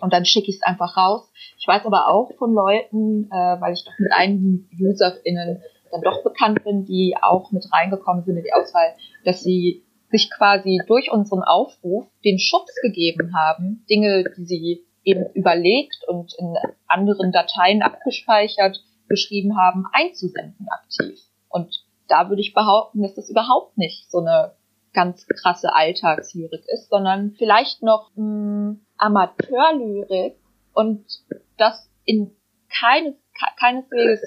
Und 0.00 0.12
dann 0.12 0.24
schicke 0.24 0.50
ich 0.50 0.56
es 0.56 0.62
einfach 0.62 0.96
raus. 0.96 1.30
Ich 1.56 1.68
weiß 1.68 1.86
aber 1.86 2.08
auch 2.08 2.32
von 2.36 2.52
Leuten, 2.52 3.30
äh, 3.30 3.60
weil 3.60 3.74
ich 3.74 3.84
doch 3.84 3.96
mit 3.98 4.12
einigen 4.12 4.68
UserInnen 4.80 5.62
dann 5.94 6.02
doch 6.02 6.22
bekannt 6.22 6.64
bin, 6.64 6.84
die 6.84 7.16
auch 7.20 7.52
mit 7.52 7.64
reingekommen 7.72 8.24
sind 8.24 8.36
in 8.36 8.44
die 8.44 8.52
Auswahl, 8.52 8.94
dass 9.24 9.42
sie 9.42 9.84
sich 10.10 10.30
quasi 10.30 10.80
durch 10.86 11.10
unseren 11.10 11.42
Aufruf 11.42 12.06
den 12.24 12.38
Schutz 12.38 12.74
gegeben 12.82 13.32
haben, 13.36 13.84
Dinge, 13.88 14.24
die 14.36 14.44
sie 14.44 14.84
eben 15.04 15.26
überlegt 15.34 15.98
und 16.08 16.34
in 16.38 16.54
anderen 16.86 17.32
Dateien 17.32 17.82
abgespeichert 17.82 18.82
geschrieben 19.08 19.56
haben, 19.56 19.84
einzusenden 19.92 20.66
aktiv. 20.68 21.18
Und 21.48 21.84
da 22.08 22.28
würde 22.28 22.40
ich 22.40 22.54
behaupten, 22.54 23.02
dass 23.02 23.14
das 23.14 23.30
überhaupt 23.30 23.76
nicht 23.76 24.10
so 24.10 24.18
eine 24.18 24.52
ganz 24.92 25.26
krasse 25.26 25.74
Alltagslyrik 25.74 26.64
ist, 26.72 26.88
sondern 26.88 27.32
vielleicht 27.32 27.82
noch 27.82 28.10
mh, 28.16 28.76
Amateurlyrik 28.96 30.36
und 30.72 31.04
das 31.58 31.90
in 32.04 32.34
keines, 32.80 33.14
keineswegs 33.58 34.22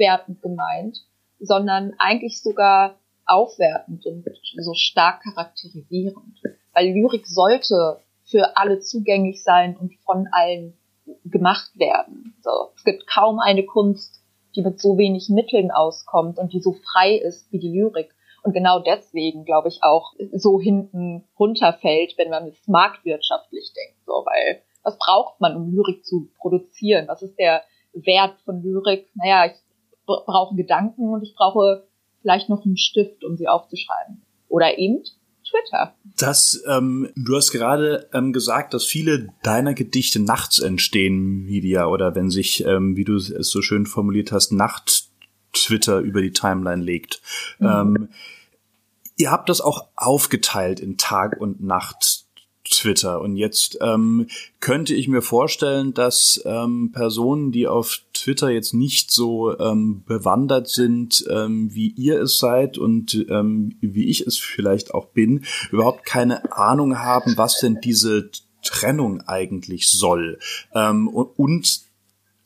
abwertend 0.00 0.42
gemeint, 0.42 0.98
sondern 1.38 1.94
eigentlich 1.98 2.42
sogar 2.42 2.96
aufwertend 3.26 4.06
und 4.06 4.24
so 4.58 4.74
stark 4.74 5.22
charakterisierend. 5.22 6.40
Weil 6.72 6.92
Lyrik 6.92 7.26
sollte 7.26 8.00
für 8.24 8.56
alle 8.56 8.80
zugänglich 8.80 9.42
sein 9.42 9.76
und 9.76 9.94
von 10.04 10.28
allen 10.32 10.74
gemacht 11.24 11.70
werden. 11.74 12.34
So, 12.42 12.50
es 12.76 12.84
gibt 12.84 13.06
kaum 13.06 13.40
eine 13.40 13.64
Kunst, 13.64 14.22
die 14.54 14.62
mit 14.62 14.80
so 14.80 14.98
wenig 14.98 15.28
Mitteln 15.28 15.70
auskommt 15.70 16.38
und 16.38 16.52
die 16.52 16.60
so 16.60 16.72
frei 16.72 17.16
ist 17.16 17.50
wie 17.52 17.58
die 17.58 17.70
Lyrik. 17.70 18.14
Und 18.42 18.52
genau 18.52 18.78
deswegen, 18.78 19.44
glaube 19.44 19.68
ich, 19.68 19.82
auch 19.82 20.14
so 20.32 20.60
hinten 20.60 21.24
runterfällt, 21.38 22.14
wenn 22.16 22.30
man 22.30 22.48
es 22.48 22.66
marktwirtschaftlich 22.66 23.72
denkt. 23.74 24.00
So, 24.06 24.24
weil 24.24 24.62
was 24.82 24.96
braucht 24.96 25.40
man, 25.40 25.56
um 25.56 25.70
Lyrik 25.74 26.04
zu 26.04 26.30
produzieren? 26.38 27.06
Was 27.06 27.22
ist 27.22 27.38
der 27.38 27.62
Wert 27.92 28.38
von 28.44 28.62
Lyrik? 28.62 29.10
Naja, 29.14 29.46
ich 29.46 29.60
brauche 30.26 30.54
Gedanken 30.56 31.12
und 31.12 31.22
ich 31.22 31.34
brauche 31.34 31.86
vielleicht 32.22 32.48
noch 32.48 32.64
einen 32.64 32.76
Stift, 32.76 33.24
um 33.24 33.36
sie 33.36 33.48
aufzuschreiben. 33.48 34.22
Oder 34.48 34.78
eben 34.78 35.02
Twitter. 35.50 35.94
Das, 36.18 36.62
ähm, 36.68 37.10
du 37.16 37.36
hast 37.36 37.50
gerade 37.50 38.08
ähm, 38.12 38.32
gesagt, 38.32 38.74
dass 38.74 38.84
viele 38.84 39.28
deiner 39.42 39.74
Gedichte 39.74 40.20
nachts 40.20 40.58
entstehen, 40.58 41.44
Media, 41.44 41.86
oder 41.86 42.14
wenn 42.14 42.30
sich, 42.30 42.64
ähm, 42.64 42.96
wie 42.96 43.04
du 43.04 43.16
es 43.16 43.28
so 43.28 43.62
schön 43.62 43.86
formuliert 43.86 44.32
hast, 44.32 44.52
Nacht 44.52 45.08
Twitter 45.52 45.98
über 45.98 46.22
die 46.22 46.32
Timeline 46.32 46.82
legt. 46.82 47.20
Mhm. 47.58 47.66
Ähm, 47.66 48.08
ihr 49.16 49.30
habt 49.30 49.48
das 49.48 49.60
auch 49.60 49.88
aufgeteilt 49.96 50.80
in 50.80 50.96
Tag 50.96 51.40
und 51.40 51.62
Nacht 51.62 52.26
Twitter. 52.70 53.20
Und 53.20 53.36
jetzt 53.36 53.78
ähm, 53.80 54.28
könnte 54.60 54.94
ich 54.94 55.08
mir 55.08 55.22
vorstellen, 55.22 55.92
dass 55.92 56.40
ähm, 56.44 56.92
Personen, 56.92 57.52
die 57.52 57.66
auf 57.66 58.00
Twitter 58.14 58.50
jetzt 58.50 58.72
nicht 58.72 59.10
so 59.10 59.58
ähm, 59.58 60.02
bewandert 60.06 60.68
sind, 60.68 61.24
ähm, 61.28 61.74
wie 61.74 61.88
ihr 61.88 62.20
es 62.20 62.38
seid 62.38 62.78
und 62.78 63.26
ähm, 63.28 63.76
wie 63.80 64.08
ich 64.08 64.26
es 64.26 64.38
vielleicht 64.38 64.94
auch 64.94 65.06
bin, 65.06 65.44
überhaupt 65.70 66.06
keine 66.06 66.56
Ahnung 66.56 66.98
haben, 66.98 67.36
was 67.36 67.60
denn 67.60 67.80
diese 67.82 68.30
Trennung 68.62 69.20
eigentlich 69.22 69.88
soll. 69.88 70.38
Ähm, 70.74 71.08
und, 71.08 71.38
und 71.38 71.80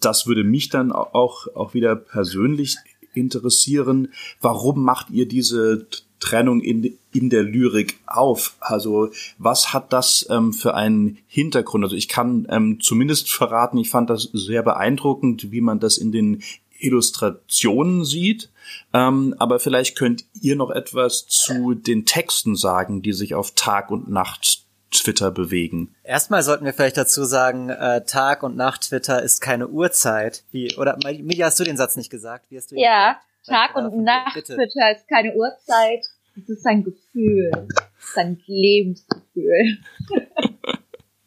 das 0.00 0.26
würde 0.26 0.44
mich 0.44 0.68
dann 0.68 0.92
auch, 0.92 1.46
auch 1.54 1.74
wieder 1.74 1.96
persönlich 1.96 2.76
interessieren. 3.14 4.12
Warum 4.40 4.82
macht 4.82 5.10
ihr 5.10 5.26
diese 5.26 5.86
Trennung 6.24 6.60
in, 6.60 6.96
in 7.12 7.28
der 7.28 7.42
Lyrik 7.42 7.98
auf? 8.06 8.54
Also 8.60 9.10
was 9.36 9.74
hat 9.74 9.92
das 9.92 10.26
ähm, 10.30 10.52
für 10.52 10.74
einen 10.74 11.18
Hintergrund? 11.26 11.84
Also 11.84 11.96
ich 11.96 12.08
kann 12.08 12.46
ähm, 12.50 12.80
zumindest 12.80 13.30
verraten, 13.30 13.76
ich 13.76 13.90
fand 13.90 14.08
das 14.08 14.30
sehr 14.32 14.62
beeindruckend, 14.62 15.52
wie 15.52 15.60
man 15.60 15.80
das 15.80 15.98
in 15.98 16.12
den 16.12 16.42
Illustrationen 16.78 18.04
sieht. 18.04 18.50
Ähm, 18.94 19.34
aber 19.38 19.60
vielleicht 19.60 19.96
könnt 19.96 20.24
ihr 20.40 20.56
noch 20.56 20.70
etwas 20.70 21.26
zu 21.26 21.74
den 21.74 22.06
Texten 22.06 22.56
sagen, 22.56 23.02
die 23.02 23.12
sich 23.12 23.34
auf 23.34 23.52
Tag 23.54 23.90
und 23.90 24.08
Nacht 24.08 24.64
Twitter 24.90 25.30
bewegen. 25.30 25.94
Erstmal 26.04 26.42
sollten 26.42 26.64
wir 26.64 26.72
vielleicht 26.72 26.96
dazu 26.96 27.24
sagen, 27.24 27.68
äh, 27.68 28.04
Tag 28.06 28.42
und 28.42 28.56
Nacht 28.56 28.88
Twitter 28.88 29.22
ist 29.22 29.40
keine 29.40 29.68
Uhrzeit. 29.68 30.44
Wie, 30.52 30.74
oder 30.76 30.96
Media, 31.04 31.46
hast 31.46 31.60
du 31.60 31.64
den 31.64 31.76
Satz 31.76 31.96
nicht 31.96 32.10
gesagt? 32.10 32.46
Wie 32.48 32.56
hast 32.56 32.70
du 32.70 32.76
ja, 32.76 33.18
Tag 33.46 33.76
und 33.76 34.02
Nacht. 34.02 34.44
Twitter 34.44 34.92
ist 34.92 35.08
keine 35.08 35.34
Uhrzeit. 35.34 36.04
Es 36.36 36.48
ist 36.48 36.66
ein 36.66 36.82
Gefühl. 36.82 37.50
Es 37.98 38.08
ist 38.08 38.18
ein 38.18 38.40
Lebensgefühl. 38.46 39.78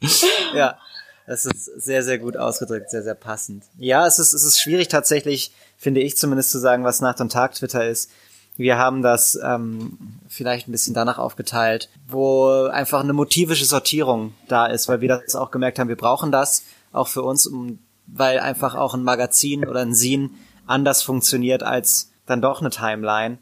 ja, 0.53 0.77
das 1.25 1.45
ist 1.45 1.65
sehr, 1.65 2.03
sehr 2.03 2.19
gut 2.19 2.35
ausgedrückt, 2.35 2.89
sehr, 2.89 3.03
sehr 3.03 3.15
passend. 3.15 3.63
Ja, 3.77 4.05
es 4.05 4.19
ist, 4.19 4.33
es 4.33 4.43
ist 4.43 4.59
schwierig 4.59 4.89
tatsächlich, 4.89 5.51
finde 5.77 6.01
ich 6.01 6.17
zumindest 6.17 6.51
zu 6.51 6.59
sagen, 6.59 6.83
was 6.83 7.01
Nacht 7.01 7.21
und 7.21 7.31
Tag 7.31 7.53
Twitter 7.55 7.87
ist. 7.87 8.11
Wir 8.57 8.77
haben 8.77 9.01
das 9.03 9.39
ähm, 9.41 9.97
vielleicht 10.27 10.67
ein 10.67 10.71
bisschen 10.71 10.95
danach 10.95 11.19
aufgeteilt, 11.19 11.89
wo 12.07 12.63
einfach 12.65 13.01
eine 13.01 13.13
motivische 13.13 13.65
Sortierung 13.65 14.33
da 14.47 14.65
ist, 14.65 14.87
weil 14.87 14.99
wir 14.99 15.09
das 15.09 15.35
auch 15.35 15.51
gemerkt 15.51 15.79
haben, 15.79 15.89
wir 15.89 15.95
brauchen 15.95 16.31
das 16.31 16.63
auch 16.91 17.07
für 17.07 17.21
uns, 17.21 17.45
um, 17.45 17.79
weil 18.07 18.39
einfach 18.39 18.73
auch 18.73 18.93
ein 18.95 19.03
Magazin 19.03 19.65
oder 19.65 19.81
ein 19.81 19.93
Zine 19.93 20.31
anders 20.65 21.03
funktioniert 21.03 21.61
als 21.61 22.11
dann 22.25 22.41
doch 22.41 22.61
eine 22.61 22.71
Timeline. 22.71 23.37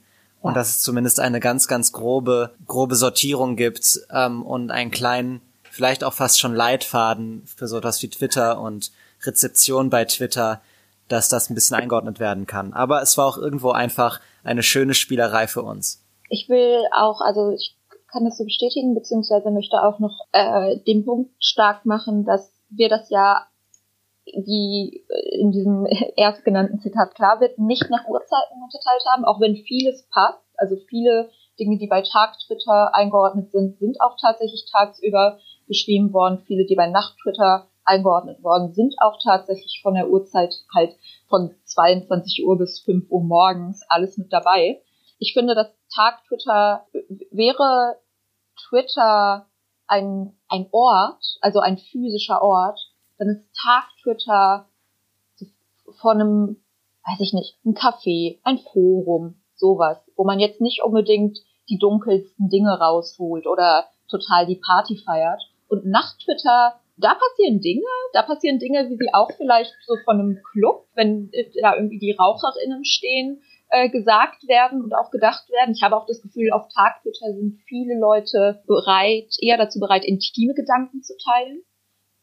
Und 0.45 0.55
dass 0.55 0.69
es 0.69 0.81
zumindest 0.81 1.19
eine 1.19 1.39
ganz, 1.39 1.67
ganz 1.67 1.91
grobe, 1.91 2.51
grobe 2.67 2.95
Sortierung 2.95 3.55
gibt 3.55 3.99
ähm, 4.11 4.43
und 4.43 4.71
einen 4.71 4.91
kleinen, 4.91 5.41
vielleicht 5.63 6.03
auch 6.03 6.13
fast 6.13 6.39
schon 6.39 6.53
Leitfaden 6.53 7.43
für 7.45 7.67
so 7.67 7.77
etwas 7.77 8.01
wie 8.03 8.09
Twitter 8.09 8.59
und 8.59 8.91
Rezeption 9.23 9.89
bei 9.89 10.05
Twitter, 10.05 10.61
dass 11.07 11.29
das 11.29 11.49
ein 11.49 11.55
bisschen 11.55 11.77
eingeordnet 11.77 12.19
werden 12.19 12.45
kann. 12.45 12.73
Aber 12.73 13.01
es 13.01 13.17
war 13.17 13.25
auch 13.25 13.37
irgendwo 13.37 13.71
einfach 13.71 14.19
eine 14.43 14.63
schöne 14.63 14.93
Spielerei 14.93 15.47
für 15.47 15.63
uns. 15.63 16.03
Ich 16.29 16.47
will 16.49 16.83
auch, 16.95 17.21
also 17.21 17.51
ich 17.51 17.75
kann 18.11 18.25
das 18.25 18.37
so 18.37 18.43
bestätigen, 18.45 18.95
beziehungsweise 18.95 19.51
möchte 19.51 19.81
auch 19.81 19.99
noch 19.99 20.27
äh, 20.31 20.77
den 20.87 21.05
Punkt 21.05 21.31
stark 21.39 21.85
machen, 21.85 22.23
dass 22.25 22.51
wir 22.69 22.89
das 22.89 23.09
ja, 23.09 23.47
wie 24.25 25.05
in 25.31 25.51
diesem 25.51 25.85
erstgenannten 26.15 26.79
Zitat 26.79 27.15
klar 27.15 27.39
wird, 27.39 27.57
nicht 27.59 27.89
nach 27.89 28.07
Uhrzeiten 28.07 28.61
unterteilt 28.63 29.03
haben, 29.11 29.25
auch 29.25 29.39
wenn 29.39 29.55
vieles 29.55 30.07
passt. 30.09 30.43
Also 30.57 30.77
viele 30.87 31.29
Dinge, 31.59 31.77
die 31.77 31.87
bei 31.87 32.01
Tag-Twitter 32.01 32.93
eingeordnet 32.93 33.51
sind, 33.51 33.77
sind 33.77 34.01
auch 34.01 34.17
tatsächlich 34.19 34.65
tagsüber 34.71 35.39
geschrieben 35.67 36.13
worden. 36.13 36.43
Viele, 36.45 36.65
die 36.65 36.75
bei 36.75 36.87
Nacht-Twitter 36.87 37.67
eingeordnet 37.85 38.43
worden, 38.43 38.73
sind 38.73 38.95
auch 38.99 39.19
tatsächlich 39.23 39.79
von 39.81 39.93
der 39.93 40.09
Uhrzeit 40.09 40.55
halt 40.73 40.95
von 41.29 41.53
22 41.65 42.45
Uhr 42.45 42.57
bis 42.57 42.79
5 42.79 43.09
Uhr 43.09 43.23
morgens 43.23 43.81
alles 43.87 44.17
mit 44.17 44.33
dabei. 44.33 44.81
Ich 45.19 45.33
finde, 45.33 45.55
dass 45.55 45.67
Tag-Twitter 45.93 46.87
wäre 47.31 47.97
Twitter 48.67 49.47
ein, 49.87 50.35
ein 50.49 50.67
Ort, 50.71 51.37
also 51.41 51.59
ein 51.59 51.77
physischer 51.77 52.41
Ort, 52.41 52.79
dann 53.17 53.29
ist 53.29 53.49
Tag-Twitter 53.61 54.67
von 56.01 56.21
einem, 56.21 56.63
weiß 57.05 57.19
ich 57.19 57.33
nicht, 57.33 57.57
ein 57.65 57.73
Café, 57.73 58.39
ein 58.43 58.57
Forum, 58.57 59.35
sowas, 59.55 59.97
wo 60.15 60.23
man 60.23 60.39
jetzt 60.39 60.61
nicht 60.61 60.83
unbedingt 60.83 61.39
die 61.69 61.77
dunkelsten 61.77 62.49
Dinge 62.49 62.77
rausholt 62.79 63.47
oder 63.47 63.85
total 64.09 64.45
die 64.45 64.61
Party 64.63 64.97
feiert. 64.97 65.41
Und 65.67 65.85
Nacht-Twitter, 65.85 66.79
da 66.97 67.15
passieren 67.15 67.59
Dinge, 67.59 67.85
da 68.13 68.21
passieren 68.21 68.59
Dinge, 68.59 68.89
wie 68.89 68.97
sie 68.97 69.13
auch 69.13 69.31
vielleicht 69.35 69.73
so 69.85 69.95
von 70.05 70.19
einem 70.19 70.39
Club, 70.51 70.87
wenn 70.93 71.31
da 71.61 71.75
irgendwie 71.75 71.99
die 71.99 72.15
RaucherInnen 72.17 72.85
stehen, 72.85 73.41
äh, 73.69 73.89
gesagt 73.89 74.47
werden 74.47 74.83
und 74.83 74.93
auch 74.93 75.09
gedacht 75.09 75.49
werden. 75.49 75.73
Ich 75.73 75.81
habe 75.81 75.97
auch 75.97 76.05
das 76.05 76.21
Gefühl, 76.21 76.51
auf 76.51 76.67
Tag-Twitter 76.73 77.33
sind 77.33 77.59
viele 77.67 77.99
Leute 77.99 78.61
bereit, 78.67 79.35
eher 79.41 79.57
dazu 79.57 79.79
bereit, 79.79 80.05
intime 80.05 80.53
Gedanken 80.53 81.01
zu 81.01 81.15
teilen. 81.17 81.63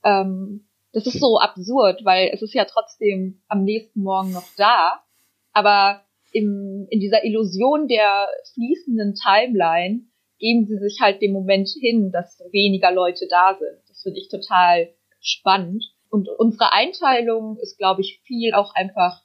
Ähm, 0.04 0.68
das 0.92 1.06
ist 1.06 1.20
so 1.20 1.38
absurd, 1.38 2.04
weil 2.04 2.30
es 2.32 2.42
ist 2.42 2.54
ja 2.54 2.64
trotzdem 2.64 3.42
am 3.48 3.64
nächsten 3.64 4.02
Morgen 4.02 4.32
noch 4.32 4.46
da. 4.56 5.02
Aber 5.52 6.02
im, 6.32 6.86
in 6.90 7.00
dieser 7.00 7.24
Illusion 7.24 7.88
der 7.88 8.28
fließenden 8.54 9.14
Timeline 9.14 10.02
geben 10.38 10.66
sie 10.66 10.78
sich 10.78 10.98
halt 11.00 11.22
dem 11.22 11.32
Moment 11.32 11.68
hin, 11.80 12.10
dass 12.12 12.40
weniger 12.50 12.92
Leute 12.92 13.26
da 13.28 13.56
sind. 13.58 13.78
Das 13.88 14.02
finde 14.02 14.18
ich 14.18 14.28
total 14.28 14.88
spannend. 15.20 15.84
Und 16.10 16.28
unsere 16.28 16.72
Einteilung 16.72 17.58
ist, 17.58 17.78
glaube 17.78 18.02
ich, 18.02 18.20
viel 18.24 18.52
auch 18.52 18.74
einfach 18.74 19.22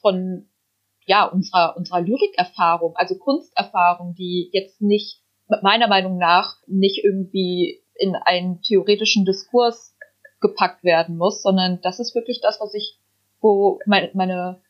von 0.00 0.48
ja 1.06 1.24
unserer 1.24 1.76
unserer 1.76 2.00
Lyrikerfahrung, 2.00 2.94
also 2.96 3.16
Kunsterfahrung, 3.16 4.14
die 4.14 4.50
jetzt 4.52 4.82
nicht 4.82 5.22
meiner 5.62 5.88
Meinung 5.88 6.18
nach 6.18 6.56
nicht 6.66 7.02
irgendwie 7.02 7.80
in 7.94 8.16
einen 8.16 8.60
theoretischen 8.62 9.24
Diskurs 9.24 9.95
gepackt 10.40 10.84
werden 10.84 11.16
muss, 11.16 11.42
sondern 11.42 11.80
das 11.80 11.98
ist 12.00 12.14
wirklich 12.14 12.40
das, 12.40 12.60
was 12.60 12.74
ich, 12.74 12.98
wo 13.40 13.80
meine, 13.86 14.10
meine 14.14 14.60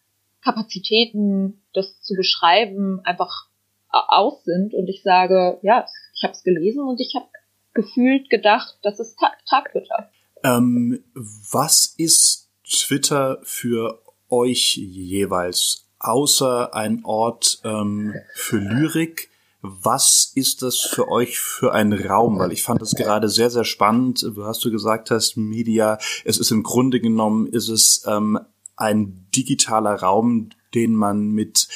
Kapazitäten, 0.42 1.62
das 1.72 2.00
zu 2.02 2.14
beschreiben, 2.14 3.00
einfach 3.04 3.48
aus 3.90 4.44
sind 4.44 4.74
und 4.74 4.88
ich 4.88 5.02
sage, 5.02 5.58
ja, 5.62 5.86
ich 6.14 6.22
habe 6.22 6.32
es 6.32 6.42
gelesen 6.42 6.82
und 6.82 7.00
ich 7.00 7.14
habe 7.14 7.26
gefühlt 7.74 8.30
gedacht, 8.30 8.78
das 8.82 9.00
ist 9.00 9.18
Tag, 9.48 9.70
Twitter. 9.72 10.10
Ähm, 10.42 11.04
was 11.14 11.94
ist 11.96 12.50
Twitter 12.64 13.38
für 13.42 14.00
euch 14.28 14.76
jeweils, 14.76 15.86
außer 15.98 16.74
ein 16.74 17.04
Ort 17.04 17.60
ähm, 17.64 18.14
für 18.34 18.58
Lyrik? 18.58 19.30
Was 19.62 20.32
ist 20.34 20.62
das 20.62 20.78
für 20.78 21.08
euch 21.08 21.38
für 21.38 21.72
ein 21.72 21.92
Raum? 21.92 22.38
Weil 22.38 22.52
ich 22.52 22.62
fand 22.62 22.82
das 22.82 22.92
gerade 22.92 23.28
sehr, 23.28 23.50
sehr 23.50 23.64
spannend. 23.64 24.22
Du 24.22 24.44
hast 24.44 24.64
du 24.64 24.70
gesagt 24.70 25.10
hast, 25.10 25.36
Media, 25.36 25.98
es 26.24 26.38
ist 26.38 26.50
im 26.50 26.62
Grunde 26.62 27.00
genommen, 27.00 27.46
ist 27.46 27.68
es 27.68 28.04
ähm, 28.06 28.38
ein 28.76 29.26
digitaler 29.34 29.94
Raum, 29.94 30.50
den 30.74 30.94
man 30.94 31.30
mit 31.30 31.68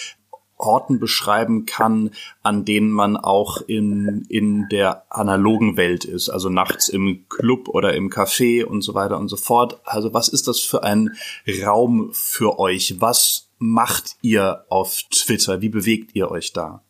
Orten 0.61 1.01
beschreiben 1.01 1.65
kann, 1.65 2.11
an 2.43 2.65
denen 2.65 2.91
man 2.91 3.17
auch 3.17 3.63
in, 3.63 4.27
in 4.29 4.69
der 4.69 5.05
analogen 5.09 5.77
Welt 5.77 6.05
ist, 6.05 6.29
also 6.29 6.49
nachts 6.51 6.89
im 6.89 7.25
Club 7.29 7.69
oder 7.69 7.95
im 7.95 8.11
Café 8.11 8.65
und 8.65 8.83
so 8.83 8.95
weiter 8.95 9.19
und 9.19 9.29
so 9.29 9.37
fort. 9.37 9.81
Also 9.85 10.13
was 10.13 10.29
ist 10.29 10.49
das 10.49 10.61
für 10.61 10.85
ein 10.85 11.17
Raum 11.65 12.11
für 12.13 12.59
euch? 12.59 13.01
Was 13.01 13.49
macht 13.59 14.17
ihr 14.23 14.65
auf 14.69 15.03
Twitter? 15.11 15.61
Wie 15.63 15.71
bewegt 15.71 16.15
ihr 16.15 16.31
euch 16.31 16.53
da? 16.53 16.83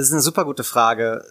Das 0.00 0.06
ist 0.06 0.14
eine 0.14 0.22
super 0.22 0.46
gute 0.46 0.64
Frage. 0.64 1.22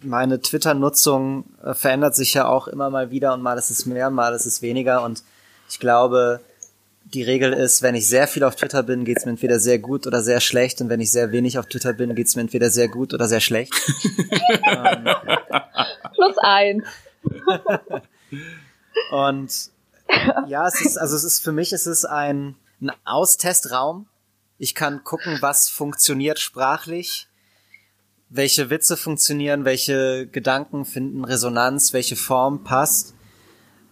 Meine 0.00 0.40
Twitter-Nutzung 0.40 1.44
äh, 1.62 1.74
verändert 1.74 2.16
sich 2.16 2.34
ja 2.34 2.48
auch 2.48 2.66
immer 2.66 2.90
mal 2.90 3.12
wieder 3.12 3.32
und 3.32 3.40
mal 3.40 3.56
ist 3.56 3.70
es 3.70 3.86
mehr, 3.86 4.10
mal 4.10 4.34
ist 4.34 4.46
es 4.46 4.62
weniger 4.62 5.04
und 5.04 5.22
ich 5.68 5.78
glaube, 5.78 6.40
die 7.04 7.22
Regel 7.22 7.52
ist, 7.52 7.82
wenn 7.82 7.94
ich 7.94 8.08
sehr 8.08 8.26
viel 8.26 8.42
auf 8.42 8.56
Twitter 8.56 8.82
bin, 8.82 9.04
geht 9.04 9.18
es 9.18 9.26
mir 9.26 9.30
entweder 9.30 9.60
sehr 9.60 9.78
gut 9.78 10.08
oder 10.08 10.22
sehr 10.22 10.40
schlecht. 10.40 10.80
Und 10.80 10.88
wenn 10.88 11.00
ich 11.00 11.12
sehr 11.12 11.30
wenig 11.30 11.56
auf 11.56 11.66
Twitter 11.66 11.92
bin, 11.92 12.16
geht 12.16 12.26
es 12.26 12.34
mir 12.34 12.42
entweder 12.42 12.68
sehr 12.68 12.88
gut 12.88 13.14
oder 13.14 13.28
sehr 13.28 13.38
schlecht. 13.38 13.72
ähm. 14.66 15.08
Plus 16.12 16.36
eins. 16.38 16.84
und 19.12 19.70
ja, 20.48 20.66
es 20.66 20.80
ist, 20.84 20.98
also 20.98 21.14
es 21.14 21.22
ist 21.22 21.44
für 21.44 21.52
mich, 21.52 21.72
es 21.72 21.86
ist 21.86 22.06
ein, 22.06 22.56
ein 22.80 22.90
Austestraum. 23.04 24.08
Ich 24.58 24.74
kann 24.74 25.04
gucken, 25.04 25.38
was 25.42 25.68
funktioniert 25.68 26.40
sprachlich, 26.40 27.28
welche 28.28 28.70
Witze 28.70 28.96
funktionieren, 28.96 29.64
welche 29.64 30.26
Gedanken 30.26 30.84
finden 30.84 31.24
Resonanz, 31.24 31.92
welche 31.92 32.16
Form 32.16 32.64
passt. 32.64 33.14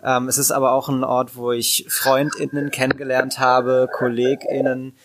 Ähm, 0.02 0.28
es 0.28 0.38
ist 0.38 0.50
aber 0.50 0.72
auch 0.72 0.88
ein 0.88 1.04
Ort, 1.04 1.36
wo 1.36 1.52
ich 1.52 1.86
FreundInnen 1.88 2.70
kennengelernt 2.70 3.38
habe, 3.38 3.88
KollegInnen, 3.92 4.96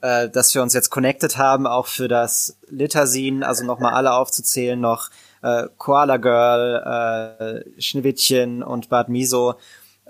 äh, 0.00 0.28
dass 0.28 0.54
wir 0.54 0.62
uns 0.62 0.74
jetzt 0.74 0.90
connected 0.90 1.38
haben, 1.38 1.66
auch 1.66 1.86
für 1.86 2.08
das 2.08 2.58
Litasin, 2.68 3.44
also 3.44 3.64
nochmal 3.64 3.94
alle 3.94 4.12
aufzuzählen, 4.12 4.78
noch 4.78 5.10
äh, 5.42 5.68
Koala 5.78 6.16
Girl, 6.16 7.64
äh, 7.76 7.80
Schneewittchen 7.80 8.62
und 8.62 8.88
Bad 8.88 9.08
Miso. 9.08 9.54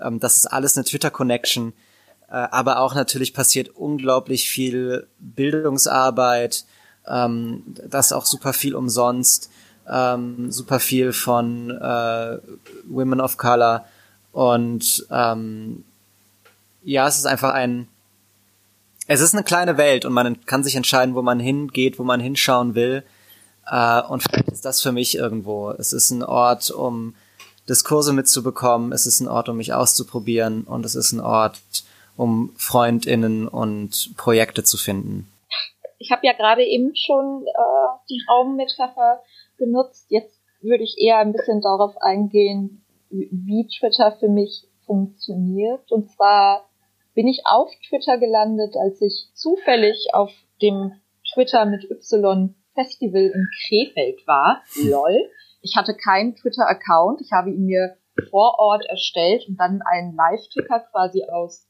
Ähm, 0.01 0.19
das 0.19 0.37
ist 0.37 0.47
alles 0.47 0.75
eine 0.75 0.85
Twitter-Connection. 0.85 1.73
Äh, 2.27 2.33
aber 2.33 2.79
auch 2.79 2.95
natürlich 2.95 3.33
passiert 3.33 3.69
unglaublich 3.69 4.49
viel 4.49 5.07
Bildungsarbeit, 5.19 6.65
ähm, 7.07 7.63
das 7.87 8.11
auch 8.11 8.25
super 8.25 8.53
viel 8.53 8.75
umsonst, 8.75 9.49
ähm, 9.89 10.51
super 10.51 10.79
viel 10.79 11.13
von 11.13 11.71
äh, 11.71 12.37
Women 12.87 13.21
of 13.21 13.37
Color 13.37 13.85
und 14.31 15.05
ähm, 15.11 15.83
ja, 16.83 17.07
es 17.07 17.17
ist 17.17 17.25
einfach 17.25 17.53
ein, 17.53 17.87
es 19.07 19.21
ist 19.21 19.33
eine 19.33 19.43
kleine 19.43 19.77
Welt 19.77 20.05
und 20.05 20.13
man 20.13 20.45
kann 20.45 20.63
sich 20.63 20.75
entscheiden, 20.75 21.15
wo 21.15 21.21
man 21.21 21.39
hingeht, 21.39 21.99
wo 21.99 22.03
man 22.03 22.19
hinschauen 22.19 22.75
will. 22.75 23.03
Äh, 23.69 24.01
und 24.01 24.23
vielleicht 24.23 24.49
ist 24.49 24.65
das 24.65 24.81
für 24.81 24.91
mich 24.91 25.15
irgendwo. 25.15 25.71
Es 25.71 25.93
ist 25.93 26.11
ein 26.11 26.23
Ort, 26.23 26.71
um 26.71 27.15
Diskurse 27.69 28.11
mitzubekommen. 28.13 28.91
Es 28.91 29.05
ist 29.05 29.19
ein 29.19 29.27
Ort, 29.27 29.49
um 29.49 29.57
mich 29.57 29.73
auszuprobieren. 29.73 30.63
Und 30.63 30.85
es 30.85 30.95
ist 30.95 31.11
ein 31.11 31.19
Ort, 31.19 31.61
um 32.17 32.51
Freundinnen 32.57 33.47
und 33.47 34.11
Projekte 34.17 34.63
zu 34.63 34.77
finden. 34.77 35.27
Ich 36.03 36.11
habe 36.11 36.27
ja 36.27 36.33
gerade 36.33 36.65
eben 36.65 36.93
schon 36.95 37.45
äh, 37.47 37.97
die 38.09 38.21
Raummetapher 38.29 39.23
benutzt. 39.57 40.07
Jetzt 40.09 40.37
würde 40.61 40.83
ich 40.83 40.97
eher 40.97 41.19
ein 41.19 41.31
bisschen 41.31 41.61
darauf 41.61 41.95
eingehen, 42.01 42.85
wie 43.09 43.67
Twitter 43.67 44.11
für 44.11 44.27
mich 44.27 44.67
funktioniert. 44.85 45.89
Und 45.93 46.11
zwar 46.11 46.65
bin 47.13 47.29
ich 47.29 47.43
auf 47.45 47.71
Twitter 47.87 48.17
gelandet, 48.17 48.75
als 48.75 49.01
ich 49.01 49.29
zufällig 49.33 50.09
auf 50.11 50.29
dem 50.61 50.91
Twitter 51.33 51.65
mit 51.65 51.89
Y 51.89 52.53
Festival 52.73 53.31
in 53.33 53.47
Krefeld 53.65 54.27
war. 54.27 54.61
Lol. 54.83 55.29
Ich 55.61 55.77
hatte 55.77 55.95
keinen 55.95 56.35
Twitter-Account. 56.35 57.21
Ich 57.21 57.31
habe 57.31 57.49
ihn 57.49 57.65
mir 57.65 57.95
vor 58.29 58.59
Ort 58.59 58.83
erstellt 58.89 59.47
und 59.47 59.55
dann 59.55 59.81
einen 59.89 60.17
Live-Ticker 60.17 60.81
quasi 60.91 61.23
aus 61.31 61.65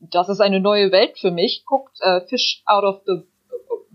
Das 0.00 0.30
ist 0.30 0.40
eine 0.40 0.60
neue 0.60 0.90
Welt 0.90 1.18
für 1.18 1.32
mich. 1.32 1.64
Guckt 1.66 1.98
äh, 2.00 2.22
Fish 2.28 2.62
out 2.64 2.84
of 2.84 3.02
the 3.04 3.28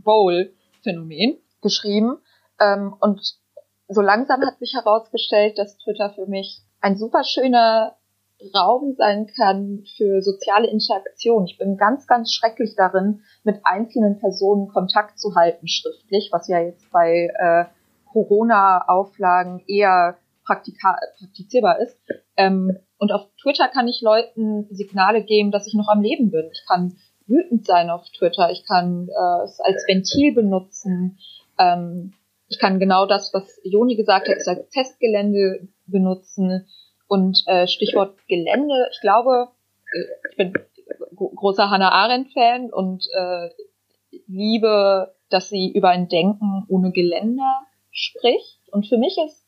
Bowl 0.04 0.54
Phänomen 0.84 1.38
geschrieben. 1.62 2.18
Ähm, 2.60 2.94
und 3.00 3.22
so 3.88 4.02
langsam 4.02 4.42
hat 4.42 4.60
sich 4.60 4.74
herausgestellt, 4.74 5.58
dass 5.58 5.78
Twitter 5.78 6.12
für 6.12 6.28
mich 6.28 6.62
ein 6.82 6.98
super 6.98 7.24
schöner 7.24 7.96
Raum 8.54 8.96
sein 8.98 9.28
kann 9.38 9.84
für 9.96 10.22
soziale 10.22 10.68
Interaktion. 10.68 11.46
Ich 11.46 11.58
bin 11.58 11.78
ganz, 11.78 12.08
ganz 12.08 12.34
schrecklich 12.34 12.76
darin, 12.76 13.22
mit 13.44 13.62
einzelnen 13.64 14.20
Personen 14.20 14.68
Kontakt 14.68 15.20
zu 15.20 15.36
halten 15.36 15.68
schriftlich, 15.68 16.30
was 16.32 16.48
ja 16.48 16.60
jetzt 16.60 16.92
bei 16.92 17.30
äh, 17.38 17.66
Corona-Auflagen 18.12 19.64
eher 19.68 20.18
praktizierbar 20.46 21.80
ist. 21.80 21.98
Ähm, 22.36 22.78
und 22.98 23.12
auf 23.12 23.28
Twitter 23.42 23.70
kann 23.70 23.88
ich 23.88 24.02
Leuten 24.02 24.68
Signale 24.72 25.24
geben, 25.24 25.52
dass 25.52 25.68
ich 25.68 25.74
noch 25.74 25.88
am 25.88 26.02
Leben 26.02 26.32
bin. 26.32 26.50
Ich 26.52 26.64
kann 26.68 26.98
wütend 27.28 27.66
sein 27.66 27.90
auf 27.90 28.04
Twitter. 28.10 28.52
Ich 28.52 28.66
kann 28.66 29.08
äh, 29.08 29.44
es 29.44 29.60
als 29.60 29.86
Ventil 29.88 30.34
benutzen. 30.34 31.20
Ähm, 31.58 32.14
ich 32.50 32.60
kann 32.60 32.80
genau 32.80 33.06
das, 33.06 33.34
was 33.34 33.60
Joni 33.64 33.96
gesagt 33.96 34.28
hat, 34.28 34.48
als 34.48 34.70
Testgelände 34.70 35.68
benutzen. 35.86 36.68
Und 37.08 37.44
äh, 37.48 37.68
Stichwort 37.68 38.18
Gelände, 38.28 38.88
ich 38.92 39.02
glaube, 39.02 39.50
äh, 39.92 40.30
ich 40.32 40.38
bin 40.38 40.54
großer 41.16 41.70
Hannah 41.70 41.92
Arendt-Fan 41.92 42.72
und 42.72 43.06
äh, 43.14 43.50
liebe, 44.28 45.16
dass 45.30 45.50
sie 45.50 45.72
über 45.72 45.90
ein 45.90 46.08
Denken 46.08 46.66
ohne 46.68 46.92
Geländer 46.92 47.62
spricht. 47.92 48.60
Und 48.72 48.88
für 48.88 48.98
mich 48.98 49.18
ist 49.24 49.46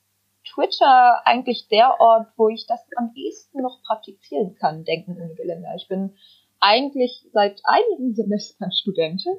Twitter 0.53 1.25
eigentlich 1.25 1.67
der 1.69 1.99
Ort, 1.99 2.27
wo 2.37 2.49
ich 2.49 2.65
das 2.67 2.85
am 2.95 3.11
ehesten 3.15 3.61
noch 3.61 3.81
praktizieren 3.83 4.55
kann, 4.55 4.83
Denken 4.83 5.17
ohne 5.19 5.35
Geländer. 5.35 5.73
Ich 5.75 5.87
bin 5.87 6.15
eigentlich 6.65 7.25
seit 7.31 7.61
einigen 7.63 8.15
Semestern 8.15 8.71
Studentin, 8.71 9.33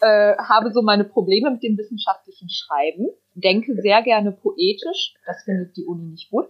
äh, 0.00 0.36
habe 0.36 0.72
so 0.72 0.82
meine 0.82 1.04
Probleme 1.04 1.50
mit 1.50 1.62
dem 1.62 1.76
wissenschaftlichen 1.76 2.48
Schreiben, 2.48 3.08
denke 3.34 3.74
sehr 3.80 4.02
gerne 4.02 4.32
poetisch, 4.32 5.14
das 5.26 5.42
findet 5.44 5.76
die 5.76 5.84
Uni 5.84 6.06
nicht 6.06 6.30
gut. 6.30 6.48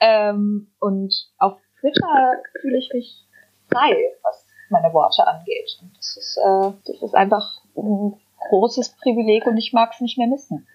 Ähm, 0.00 0.72
und 0.80 1.14
auf 1.38 1.58
Twitter 1.80 2.32
fühle 2.60 2.78
ich 2.78 2.90
mich 2.92 3.26
frei, 3.70 3.94
was 4.22 4.46
meine 4.70 4.92
Worte 4.92 5.26
angeht. 5.26 5.78
Und 5.80 5.96
das 5.96 6.16
ist, 6.16 6.38
äh, 6.38 6.72
das 6.86 7.02
ist 7.02 7.14
einfach 7.14 7.62
ein 7.76 8.14
großes 8.50 8.96
Privileg 9.00 9.46
und 9.46 9.56
ich 9.56 9.72
mag 9.72 9.92
es 9.94 10.00
nicht 10.00 10.18
mehr 10.18 10.28
missen. 10.28 10.66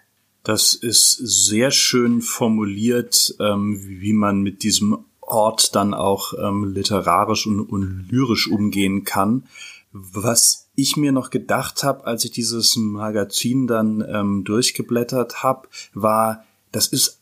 Das 0.44 0.74
ist 0.74 1.18
sehr 1.18 1.70
schön 1.70 2.22
formuliert, 2.22 3.36
ähm, 3.40 3.78
wie 3.84 4.14
man 4.14 4.42
mit 4.42 4.64
diesem 4.64 5.06
Ort 5.30 5.76
dann 5.76 5.94
auch 5.94 6.34
ähm, 6.34 6.66
literarisch 6.66 7.48
und, 7.48 7.62
und 7.62 8.08
lyrisch 8.10 8.50
umgehen 8.50 9.04
kann. 9.04 9.48
Was 9.92 10.70
ich 10.76 10.98
mir 10.98 11.12
noch 11.12 11.30
gedacht 11.30 11.84
habe, 11.84 12.06
als 12.06 12.26
ich 12.26 12.32
dieses 12.32 12.76
Magazin 12.76 13.68
dann 13.68 14.06
ähm, 14.08 14.44
durchgeblättert 14.44 15.44
habe, 15.44 15.68
war, 15.94 16.44
das 16.72 16.88
ist 16.88 17.20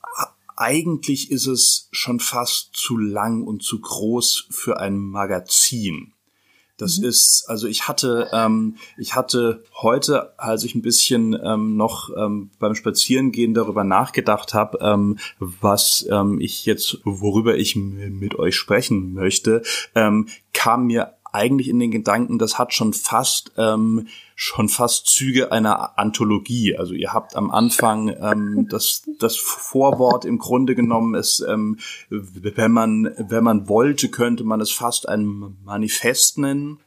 eigentlich 0.58 1.30
ist 1.30 1.46
es 1.46 1.88
schon 1.92 2.20
fast 2.20 2.72
zu 2.74 2.98
lang 2.98 3.44
und 3.44 3.62
zu 3.62 3.80
groß 3.80 4.48
für 4.50 4.80
ein 4.80 4.98
Magazin. 4.98 6.14
Das 6.78 7.00
mhm. 7.00 7.06
ist, 7.06 7.46
also 7.48 7.68
ich 7.68 7.88
hatte, 7.88 8.30
ähm, 8.32 8.78
ich 8.98 9.16
hatte 9.16 9.64
heute, 9.82 10.40
als 10.40 10.64
ich 10.64 10.76
ein 10.76 10.82
bisschen 10.82 11.38
ähm, 11.44 11.76
noch 11.76 12.10
ähm, 12.16 12.52
beim 12.60 12.76
Spazierengehen 12.76 13.54
darüber 13.54 13.84
nachgedacht 13.84 14.54
habe, 14.54 14.78
ähm, 14.82 15.18
was 15.40 16.08
ähm, 16.10 16.40
ich 16.40 16.66
jetzt, 16.66 17.00
worüber 17.04 17.58
ich 17.58 17.76
mit 17.76 18.36
euch 18.38 18.56
sprechen 18.56 19.14
möchte, 19.14 19.64
ähm, 19.96 20.28
kam 20.54 20.88
mir 20.88 21.17
eigentlich 21.34 21.70
in 21.70 21.80
den 21.80 21.92
Gedanken, 21.92 22.40
das 22.40 22.58
hat 22.58 22.74
schon 22.74 22.94
fast 22.94 23.52
ähm, 23.58 24.08
schon 24.36 24.70
fast 24.70 25.08
Züge 25.08 25.52
einer 25.52 25.98
Anthologie. 25.98 26.78
Also 26.78 26.94
ihr 26.94 27.14
habt 27.14 27.36
am 27.36 27.52
Anfang 27.52 28.16
ähm, 28.22 28.68
das 28.70 29.04
das 29.20 29.36
Vorwort 29.36 30.26
im 30.26 30.38
Grunde 30.38 30.76
genommen 30.76 31.16
ist, 31.16 31.44
ähm, 31.48 31.80
wenn 32.10 32.72
man 32.72 33.14
wenn 33.18 33.44
man 33.44 33.68
wollte, 33.68 34.10
könnte 34.10 34.44
man 34.44 34.62
es 34.62 34.72
fast 34.72 35.10
ein 35.10 35.58
Manifest 35.64 36.38
nennen. 36.38 36.80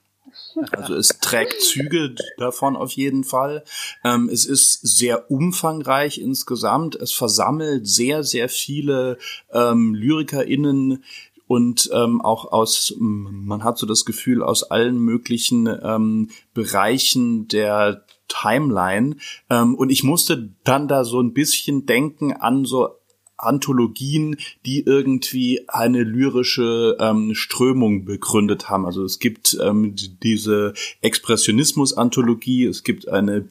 Also 0.72 0.94
es 0.94 1.08
trägt 1.20 1.60
Züge 1.60 2.14
davon 2.38 2.76
auf 2.76 2.92
jeden 2.92 3.24
Fall. 3.24 3.64
Ähm, 4.04 4.28
es 4.32 4.46
ist 4.46 4.80
sehr 4.82 5.30
umfangreich 5.30 6.18
insgesamt. 6.18 6.96
Es 6.96 7.12
versammelt 7.12 7.86
sehr, 7.86 8.22
sehr 8.24 8.48
viele 8.48 9.18
ähm, 9.52 9.94
LyrikerInnen, 9.94 11.04
und 11.50 11.90
ähm, 11.92 12.20
auch 12.20 12.52
aus, 12.52 12.94
man 13.00 13.64
hat 13.64 13.76
so 13.76 13.84
das 13.84 14.04
Gefühl, 14.04 14.40
aus 14.40 14.62
allen 14.62 15.00
möglichen 15.00 15.66
ähm, 15.82 16.28
Bereichen 16.54 17.48
der 17.48 18.04
Timeline. 18.28 19.16
Ähm, 19.50 19.74
und 19.74 19.90
ich 19.90 20.04
musste 20.04 20.54
dann 20.62 20.86
da 20.86 21.02
so 21.02 21.20
ein 21.20 21.32
bisschen 21.32 21.86
denken 21.86 22.32
an 22.32 22.64
so 22.64 22.90
Anthologien, 23.36 24.36
die 24.64 24.84
irgendwie 24.86 25.68
eine 25.68 26.04
lyrische 26.04 26.96
ähm, 27.00 27.34
Strömung 27.34 28.04
begründet 28.04 28.70
haben. 28.70 28.86
Also 28.86 29.02
es 29.02 29.18
gibt 29.18 29.58
ähm, 29.60 29.96
diese 30.22 30.72
Expressionismus-Anthologie, 31.00 32.66
es 32.66 32.84
gibt 32.84 33.08
eine 33.08 33.48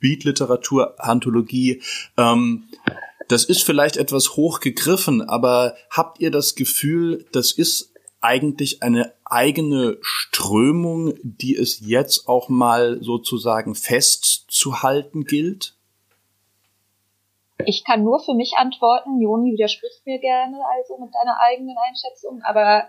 Beat-Literatur-Anthologie. 0.00 1.80
Ähm, 2.18 2.64
das 3.28 3.44
ist 3.44 3.62
vielleicht 3.62 3.96
etwas 3.96 4.36
hochgegriffen, 4.36 5.22
aber 5.22 5.76
habt 5.90 6.20
ihr 6.20 6.30
das 6.30 6.54
Gefühl, 6.54 7.26
das 7.32 7.52
ist 7.52 7.94
eigentlich 8.20 8.82
eine 8.82 9.14
eigene 9.24 9.98
Strömung, 10.00 11.14
die 11.22 11.54
es 11.54 11.80
jetzt 11.80 12.28
auch 12.28 12.48
mal 12.48 12.98
sozusagen 13.02 13.74
festzuhalten 13.74 15.24
gilt? 15.24 15.74
Ich 17.64 17.84
kann 17.84 18.02
nur 18.02 18.20
für 18.20 18.34
mich 18.34 18.54
antworten. 18.56 19.20
Joni 19.20 19.52
widerspricht 19.52 20.06
mir 20.06 20.18
gerne 20.18 20.58
also 20.76 20.98
mit 20.98 21.14
deiner 21.14 21.38
eigenen 21.40 21.76
Einschätzung, 21.88 22.42
aber 22.42 22.88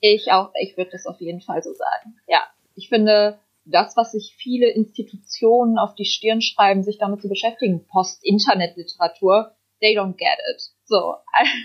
ich 0.00 0.30
auch, 0.32 0.50
ich 0.60 0.76
würde 0.76 0.92
das 0.92 1.06
auf 1.06 1.20
jeden 1.20 1.40
Fall 1.40 1.62
so 1.62 1.72
sagen. 1.72 2.16
Ja, 2.26 2.42
ich 2.74 2.88
finde, 2.88 3.38
das, 3.64 3.96
was 3.96 4.12
sich 4.12 4.34
viele 4.36 4.68
Institutionen 4.68 5.78
auf 5.78 5.94
die 5.94 6.04
Stirn 6.04 6.42
schreiben, 6.42 6.82
sich 6.82 6.98
damit 6.98 7.22
zu 7.22 7.28
beschäftigen, 7.28 7.86
Post-Internet-Literatur, 7.86 9.54
they 9.84 9.94
don't 9.94 10.16
get 10.16 10.38
it. 10.50 10.62
So, 10.86 11.16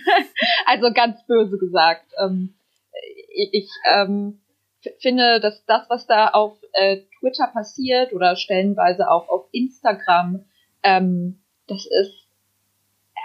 also 0.66 0.92
ganz 0.94 1.26
böse 1.26 1.58
gesagt. 1.58 2.12
Ähm, 2.22 2.56
ich 3.34 3.50
ich 3.54 3.70
ähm, 3.90 4.42
finde, 5.00 5.40
dass 5.40 5.66
das, 5.66 5.90
was 5.90 6.06
da 6.06 6.30
auf 6.30 6.58
äh, 6.74 7.02
Twitter 7.20 7.48
passiert 7.48 8.14
oder 8.14 8.36
stellenweise 8.36 9.10
auch 9.10 9.30
auf 9.30 9.48
Instagram, 9.52 10.46
ähm, 10.84 11.42
das 11.68 11.86
ist, 11.86 12.28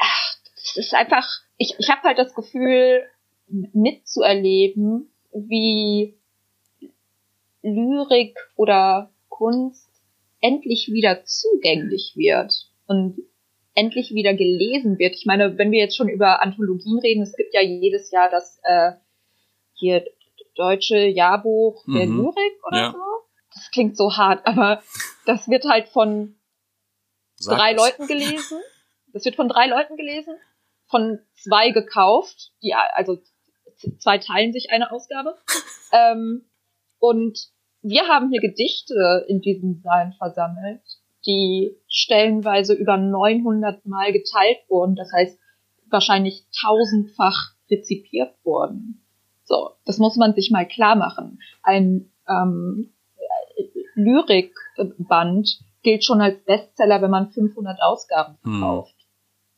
ach, 0.01 0.37
das 0.55 0.77
ist 0.77 0.95
einfach, 0.95 1.27
ich, 1.57 1.75
ich 1.79 1.91
habe 1.91 2.03
halt 2.03 2.19
das 2.19 2.35
Gefühl, 2.35 3.05
mitzuerleben, 3.47 5.11
wie 5.33 6.17
Lyrik 7.63 8.37
oder 8.57 9.11
Kunst 9.29 9.91
endlich 10.41 10.89
wieder 10.91 11.25
zugänglich 11.25 12.13
wird 12.17 12.53
und 12.87 13.19
endlich 13.75 14.13
wieder 14.13 14.35
gelesen 14.35 14.99
wird. 14.99 15.15
Ich 15.15 15.27
meine, 15.27 15.59
wenn 15.59 15.71
wir 15.71 15.81
jetzt 15.81 15.97
schon 15.97 16.09
über 16.09 16.43
Anthologien 16.43 16.99
reden, 17.01 17.23
es 17.23 17.37
gibt 17.37 17.55
ja 17.55 17.61
jedes 17.61 18.11
Jahr 18.11 18.31
das 18.31 18.61
äh, 18.63 18.93
hier 19.75 20.05
deutsche 20.55 20.99
Jahrbuch 20.99 21.85
der 21.87 22.07
mhm. 22.07 22.19
Lyrik 22.19 22.67
oder 22.67 22.79
ja. 22.79 22.93
so. 22.93 22.99
Das 23.53 23.71
klingt 23.71 23.97
so 23.97 24.17
hart, 24.17 24.47
aber 24.47 24.83
das 25.27 25.49
wird 25.49 25.65
halt 25.65 25.89
von 25.89 26.37
Sag 27.37 27.59
drei 27.59 27.73
es. 27.73 27.77
Leuten 27.77 28.07
gelesen. 28.07 28.59
Das 29.13 29.25
wird 29.25 29.37
von 29.37 29.49
drei 29.49 29.69
Leuten 29.69 29.97
gelesen, 29.97 30.35
von 30.89 31.21
zwei 31.35 31.71
gekauft, 31.71 32.53
die 32.63 32.75
also 32.75 33.19
zwei 33.99 34.19
teilen 34.19 34.53
sich 34.53 34.71
eine 34.71 34.91
Ausgabe. 34.91 35.37
ähm, 35.93 36.49
und 36.99 37.39
wir 37.83 38.09
haben 38.09 38.31
hier 38.31 38.41
Gedichte 38.41 39.25
in 39.29 39.41
diesem 39.41 39.81
Saal 39.83 40.15
versammelt, 40.19 40.83
die 41.27 41.77
stellenweise 41.89 42.75
über 42.75 42.97
900 42.97 43.87
Mal 43.87 44.13
geteilt 44.13 44.59
wurden. 44.69 44.97
Das 44.97 45.11
heißt, 45.13 45.39
wahrscheinlich 45.91 46.45
tausendfach 46.61 47.55
rezipiert 47.71 48.35
wurden. 48.45 49.01
So, 49.45 49.71
das 49.85 49.99
muss 49.99 50.17
man 50.17 50.35
sich 50.35 50.51
mal 50.51 50.67
klar 50.67 50.97
machen. 50.97 51.41
Ein 51.63 52.11
ähm, 52.29 52.93
Lyrikband 53.95 55.61
gilt 55.83 56.05
schon 56.05 56.21
als 56.21 56.43
Bestseller, 56.45 57.03
wenn 57.03 57.11
man 57.11 57.31
500 57.31 57.81
Ausgaben 57.83 58.39
hm. 58.43 58.59
verkauft. 58.59 58.95
Hm. 58.97 59.05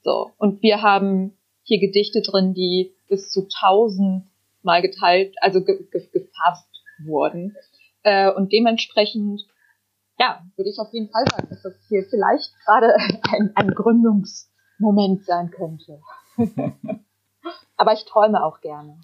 So, 0.02 0.30
und 0.38 0.62
wir 0.62 0.82
haben 0.82 1.36
hier 1.62 1.80
Gedichte 1.80 2.22
drin, 2.22 2.54
die 2.54 2.94
bis 3.08 3.30
zu 3.30 3.42
1000 3.42 4.24
Mal 4.62 4.82
geteilt, 4.82 5.36
also 5.40 5.62
ge 5.62 5.78
ge 5.92 6.08
gefasst 6.12 6.68
wurden. 7.04 7.54
Äh, 8.02 8.32
und 8.32 8.52
dementsprechend 8.52 9.46
ja, 10.18 10.42
würde 10.56 10.70
ich 10.70 10.78
auf 10.78 10.92
jeden 10.92 11.10
Fall 11.10 11.24
sagen, 11.30 11.48
dass 11.50 11.62
das 11.62 11.74
hier 11.88 12.04
vielleicht 12.08 12.52
gerade 12.64 12.94
ein, 13.30 13.52
ein 13.54 13.70
Gründungsmoment 13.70 15.24
sein 15.24 15.50
könnte. 15.50 16.00
Aber 17.76 17.92
ich 17.92 18.04
träume 18.04 18.44
auch 18.44 18.60
gerne. 18.60 19.00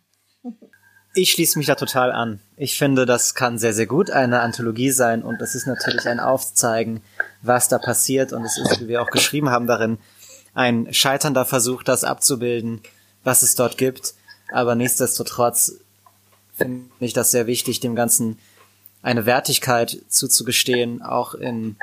Ich 1.14 1.30
schließe 1.32 1.58
mich 1.58 1.66
da 1.66 1.74
total 1.74 2.10
an. 2.10 2.40
Ich 2.56 2.78
finde, 2.78 3.04
das 3.04 3.34
kann 3.34 3.58
sehr, 3.58 3.74
sehr 3.74 3.86
gut 3.86 4.10
eine 4.10 4.40
Anthologie 4.40 4.90
sein 4.90 5.22
und 5.22 5.42
es 5.42 5.54
ist 5.54 5.66
natürlich 5.66 6.08
ein 6.08 6.20
Aufzeigen, 6.20 7.02
was 7.42 7.68
da 7.68 7.78
passiert 7.78 8.32
und 8.32 8.44
es 8.44 8.56
ist, 8.56 8.80
wie 8.80 8.88
wir 8.88 9.02
auch 9.02 9.10
geschrieben 9.10 9.50
haben 9.50 9.66
darin, 9.66 9.98
ein 10.54 10.92
scheiternder 10.92 11.44
Versuch, 11.44 11.82
das 11.82 12.04
abzubilden, 12.04 12.80
was 13.24 13.42
es 13.42 13.54
dort 13.54 13.76
gibt. 13.76 14.14
Aber 14.52 14.74
nichtsdestotrotz 14.74 15.80
finde 16.54 16.90
ich 17.00 17.12
das 17.12 17.30
sehr 17.30 17.46
wichtig, 17.46 17.80
dem 17.80 17.94
Ganzen 17.94 18.38
eine 19.02 19.26
Wertigkeit 19.26 19.98
zuzugestehen, 20.08 21.02
auch 21.02 21.34
in 21.34 21.76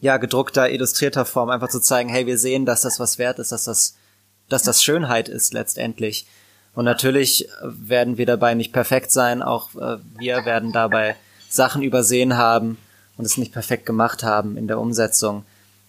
ja 0.00 0.18
gedruckter, 0.18 0.70
illustrierter 0.70 1.24
Form, 1.24 1.50
einfach 1.50 1.68
zu 1.68 1.80
zeigen, 1.80 2.08
hey, 2.08 2.26
wir 2.26 2.38
sehen, 2.38 2.66
dass 2.66 2.82
das 2.82 3.00
was 3.00 3.18
wert 3.18 3.38
ist, 3.38 3.52
dass 3.52 3.64
das, 3.64 3.96
dass 4.48 4.62
das 4.62 4.82
Schönheit 4.82 5.28
ist 5.28 5.54
letztendlich. 5.54 6.26
Und 6.74 6.84
natürlich 6.84 7.48
werden 7.62 8.18
wir 8.18 8.26
dabei 8.26 8.54
nicht 8.54 8.72
perfekt 8.72 9.10
sein, 9.10 9.42
auch 9.42 9.74
äh, 9.76 9.96
wir 10.18 10.44
werden 10.44 10.72
dabei 10.72 11.16
Sachen 11.48 11.82
übersehen 11.82 12.36
haben 12.36 12.76
und 13.16 13.24
es 13.24 13.38
nicht 13.38 13.52
perfekt 13.52 13.86
gemacht 13.86 14.22
haben 14.22 14.58
in 14.58 14.68
der 14.68 14.78
Umsetzung, 14.78 15.44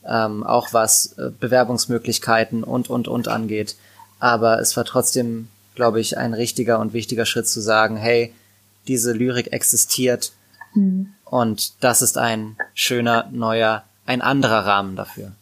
ähm, 0.08 0.44
auch 0.44 0.72
was 0.72 1.18
äh, 1.18 1.30
Bewerbungsmöglichkeiten 1.38 2.64
und, 2.64 2.90
und, 2.90 3.10
und 3.10 3.28
angeht. 3.28 3.76
Aber 4.20 4.60
es 4.60 4.78
war 4.78 4.86
trotzdem, 4.86 5.50
glaube 5.76 6.00
ich, 6.00 6.18
ein 6.18 6.34
richtiger 6.34 6.80
und 6.80 6.94
wichtiger 6.94 7.26
Schritt 7.26 7.50
zu 7.50 7.60
sagen, 7.60 7.98
hey, 7.98 8.34
diese 8.88 9.14
Lyrik 9.14 9.54
existiert. 9.54 10.34
Mhm. 10.74 11.14
Und 11.26 11.84
das 11.84 12.02
ist 12.02 12.18
ein 12.18 12.58
schöner, 12.74 13.30
neuer, 13.32 13.84
ein 14.06 14.22
anderer 14.22 14.66
Rahmen 14.66 14.96
dafür. 14.96 15.34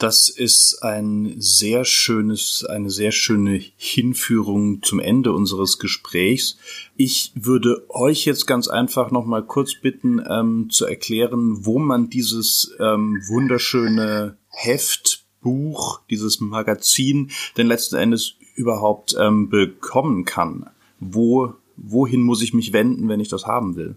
Das 0.00 0.28
ist 0.28 0.82
ein 0.82 1.36
sehr 1.38 1.84
schönes, 1.84 2.64
eine 2.68 2.90
sehr 2.90 3.12
schöne 3.12 3.60
Hinführung 3.76 4.82
zum 4.82 4.98
Ende 4.98 5.32
unseres 5.32 5.78
Gesprächs. 5.78 6.58
Ich 6.96 7.32
würde 7.34 7.86
euch 7.88 8.24
jetzt 8.24 8.46
ganz 8.46 8.68
einfach 8.68 9.10
noch 9.10 9.24
mal 9.24 9.42
kurz 9.44 9.74
bitten, 9.80 10.22
ähm, 10.28 10.68
zu 10.70 10.84
erklären, 10.84 11.64
wo 11.64 11.78
man 11.78 12.10
dieses 12.10 12.74
ähm, 12.80 13.22
wunderschöne 13.28 14.36
Heft, 14.48 15.24
Buch, 15.40 16.00
dieses 16.10 16.40
Magazin 16.40 17.30
denn 17.56 17.68
letzten 17.68 17.96
Endes 17.96 18.34
überhaupt 18.56 19.14
ähm, 19.18 19.48
bekommen 19.48 20.24
kann. 20.24 20.70
Wo, 20.98 21.54
wohin 21.76 22.22
muss 22.22 22.42
ich 22.42 22.54
mich 22.54 22.72
wenden, 22.72 23.08
wenn 23.08 23.20
ich 23.20 23.28
das 23.28 23.46
haben 23.46 23.76
will? 23.76 23.96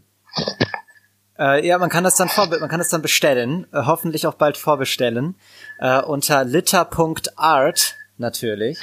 Äh, 1.39 1.65
ja, 1.65 1.77
man 1.77 1.89
kann 1.89 2.03
das 2.03 2.15
dann 2.15 2.29
vor, 2.29 2.47
man 2.47 2.69
kann 2.69 2.79
das 2.79 2.89
dann 2.89 3.01
bestellen, 3.01 3.67
äh, 3.71 3.83
hoffentlich 3.85 4.25
auch 4.25 4.33
bald 4.33 4.57
vorbestellen. 4.57 5.35
Äh, 5.79 6.01
unter 6.01 6.43
litter.art 6.43 7.95
natürlich 8.17 8.79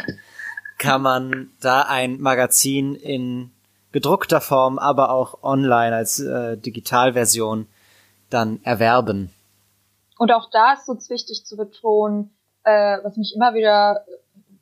kann 0.79 1.03
man 1.03 1.51
da 1.61 1.83
ein 1.83 2.21
Magazin 2.21 2.95
in 2.95 3.51
gedruckter 3.93 4.41
Form, 4.41 4.79
aber 4.79 5.11
auch 5.11 5.43
online 5.43 5.95
als 5.95 6.21
äh, 6.21 6.57
Digitalversion 6.57 7.67
dann 8.31 8.61
erwerben. 8.65 9.31
Und 10.19 10.33
auch 10.33 10.51
da 10.51 10.75
ist 10.75 10.89
es 10.89 11.11
wichtig 11.11 11.45
zu 11.45 11.57
betonen, 11.57 12.37
äh, 12.65 12.99
was 13.03 13.17
mich 13.17 13.35
immer 13.35 13.55
wieder 13.55 14.05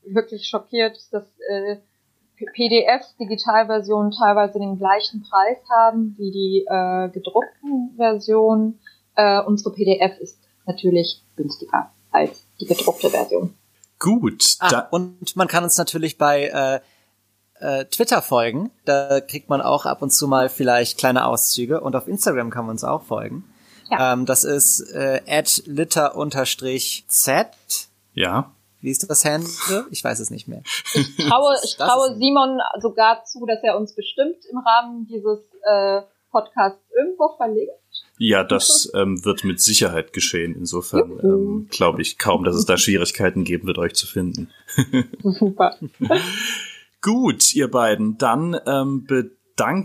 wirklich 0.05 0.49
schockiert, 0.49 0.97
ist, 0.97 1.13
dass 1.13 1.25
äh, 1.49 1.77
PDFs, 2.55 3.17
Digitalversionen 3.17 4.13
teilweise 4.13 4.59
den 4.59 4.79
gleichen 4.79 5.23
Preis 5.23 5.59
haben 5.71 6.15
wie 6.19 6.31
die 6.31 6.65
äh, 6.69 7.09
gedruckten 7.11 7.95
Versionen. 7.97 8.81
Äh, 9.15 9.41
unsere 9.43 9.73
PDF 9.73 10.19
ist 10.19 10.39
natürlich 10.67 11.23
günstiger 11.37 11.91
als 12.11 12.47
die 12.61 12.67
gedruckte 12.67 13.11
Version. 13.11 13.55
Gut. 13.99 14.57
Ah, 14.59 14.89
und 14.91 15.37
man 15.37 15.49
kann 15.49 15.65
uns 15.65 15.79
natürlich 15.79 16.19
bei 16.19 16.49
äh, 16.49 16.81
äh, 17.63 17.85
Twitter 17.87 18.21
folgen. 18.21 18.71
Da 18.85 19.21
kriegt 19.21 19.49
man 19.49 19.61
auch 19.61 19.87
ab 19.87 20.03
und 20.03 20.11
zu 20.11 20.27
mal 20.27 20.49
vielleicht 20.49 20.99
kleine 20.99 21.27
Auszüge. 21.27 21.81
Und 21.81 21.95
auf 21.95 22.09
Instagram 22.09 22.51
kann 22.51 22.67
man 22.67 22.73
uns 22.73 22.85
auch 22.85 23.03
folgen. 23.03 23.45
Ja. 23.91 24.13
Ähm, 24.13 24.27
das 24.27 24.45
ist 24.45 24.81
äh, 24.93 25.21
litter-z. 25.67 27.47
Ja. 28.15 28.53
Wie 28.83 28.91
ist 28.91 29.09
das 29.09 29.25
Handle? 29.25 29.87
Ich 29.91 30.03
weiß 30.03 30.19
es 30.19 30.31
nicht 30.31 30.49
mehr. 30.49 30.63
Ich 30.95 31.29
traue, 31.29 31.57
ich 31.65 31.77
traue 31.77 32.17
Simon 32.17 32.59
sogar 32.81 33.25
zu, 33.25 33.47
dass 33.47 33.63
er 33.63 33.79
uns 33.79 33.95
bestimmt 33.95 34.45
im 34.51 34.59
Rahmen 34.59 35.07
dieses 35.07 35.39
äh, 35.63 36.03
Podcasts 36.31 36.83
irgendwo 36.97 37.35
verlinkt. 37.37 37.73
Ja, 38.19 38.45
das 38.45 38.91
ähm, 38.95 39.25
wird 39.25 39.45
mit 39.45 39.61
Sicherheit 39.61 40.13
geschehen. 40.13 40.55
Insofern 40.57 41.19
ähm, 41.23 41.69
glaube 41.71 42.03
ich 42.03 42.19
kaum, 42.19 42.45
dass 42.45 42.57
es 42.57 42.67
da 42.67 42.77
Schwierigkeiten 42.77 43.45
geben 43.45 43.67
wird, 43.67 43.79
euch 43.79 43.95
zu 43.95 44.07
finden. 44.07 44.51
Super. 45.23 45.77
Gut, 47.03 47.55
ihr 47.55 47.71
beiden. 47.71 48.19
Dann 48.19 48.59
ähm, 48.67 49.05
bedanke 49.07 49.42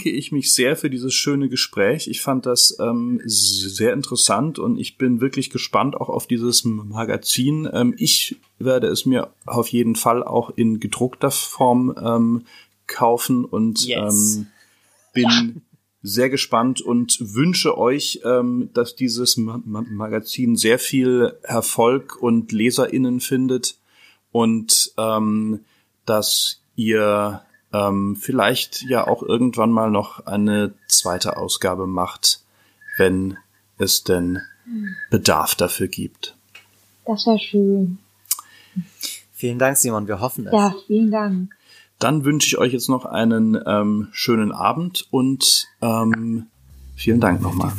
ich 0.09 0.31
mich 0.31 0.53
sehr 0.53 0.75
für 0.75 0.89
dieses 0.89 1.13
schöne 1.13 1.49
Gespräch. 1.49 2.07
Ich 2.07 2.21
fand 2.21 2.45
das 2.45 2.77
ähm, 2.79 3.21
sehr 3.25 3.93
interessant 3.93 4.59
und 4.59 4.77
ich 4.77 4.97
bin 4.97 5.21
wirklich 5.21 5.49
gespannt 5.49 5.95
auch 5.95 6.09
auf 6.09 6.27
dieses 6.27 6.63
Magazin. 6.63 7.69
Ähm, 7.71 7.93
ich 7.97 8.37
werde 8.59 8.87
es 8.87 9.05
mir 9.05 9.31
auf 9.45 9.67
jeden 9.67 9.95
Fall 9.95 10.23
auch 10.23 10.51
in 10.55 10.79
gedruckter 10.79 11.31
Form 11.31 11.95
ähm, 12.01 12.45
kaufen 12.87 13.45
und 13.45 13.85
yes. 13.85 14.37
ähm, 14.37 14.47
bin 15.13 15.23
ja. 15.23 15.61
sehr 16.01 16.29
gespannt 16.29 16.81
und 16.81 17.17
wünsche 17.19 17.77
euch, 17.77 18.21
ähm, 18.23 18.69
dass 18.73 18.95
dieses 18.95 19.37
Ma 19.37 19.61
Magazin 19.65 20.55
sehr 20.55 20.79
viel 20.79 21.33
Erfolg 21.43 22.21
und 22.21 22.51
LeserInnen 22.51 23.19
findet 23.19 23.77
und 24.31 24.93
ähm, 24.97 25.59
dass 26.05 26.61
ihr 26.75 27.41
ähm, 27.73 28.15
vielleicht 28.15 28.83
ja 28.83 29.07
auch 29.07 29.23
irgendwann 29.23 29.71
mal 29.71 29.91
noch 29.91 30.25
eine 30.25 30.73
zweite 30.87 31.37
Ausgabe 31.37 31.87
macht, 31.87 32.41
wenn 32.97 33.37
es 33.77 34.03
denn 34.03 34.41
Bedarf 35.09 35.55
dafür 35.55 35.87
gibt. 35.87 36.35
Das 37.05 37.25
wäre 37.25 37.39
schön. 37.39 37.99
Vielen 39.33 39.59
Dank, 39.59 39.77
Simon. 39.77 40.07
Wir 40.07 40.19
hoffen 40.19 40.47
es. 40.47 40.53
Ja, 40.53 40.73
vielen 40.87 41.11
Dank. 41.11 41.51
Dann 41.99 42.25
wünsche 42.25 42.47
ich 42.47 42.57
euch 42.57 42.73
jetzt 42.73 42.89
noch 42.89 43.05
einen 43.05 43.57
ähm, 43.65 44.09
schönen 44.11 44.51
Abend 44.51 45.07
und 45.09 45.67
ähm, 45.81 46.47
vielen 46.95 47.19
Dank 47.19 47.41
nochmal. 47.41 47.71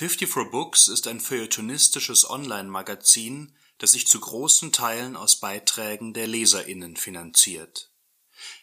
54 0.00 0.50
Books 0.50 0.88
ist 0.88 1.06
ein 1.08 1.20
feuilletonistisches 1.20 2.30
Online-Magazin, 2.30 3.52
das 3.76 3.92
sich 3.92 4.06
zu 4.06 4.18
großen 4.18 4.72
Teilen 4.72 5.14
aus 5.14 5.36
Beiträgen 5.36 6.14
der 6.14 6.26
LeserInnen 6.26 6.96
finanziert. 6.96 7.90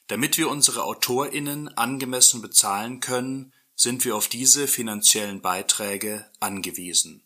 Damit 0.07 0.39
wir 0.39 0.49
unsere 0.49 0.83
AutorInnen 0.83 1.67
angemessen 1.77 2.41
bezahlen 2.41 3.01
können, 3.01 3.53
sind 3.75 4.03
wir 4.03 4.15
auf 4.15 4.29
diese 4.29 4.67
finanziellen 4.67 5.41
Beiträge 5.41 6.25
angewiesen. 6.39 7.21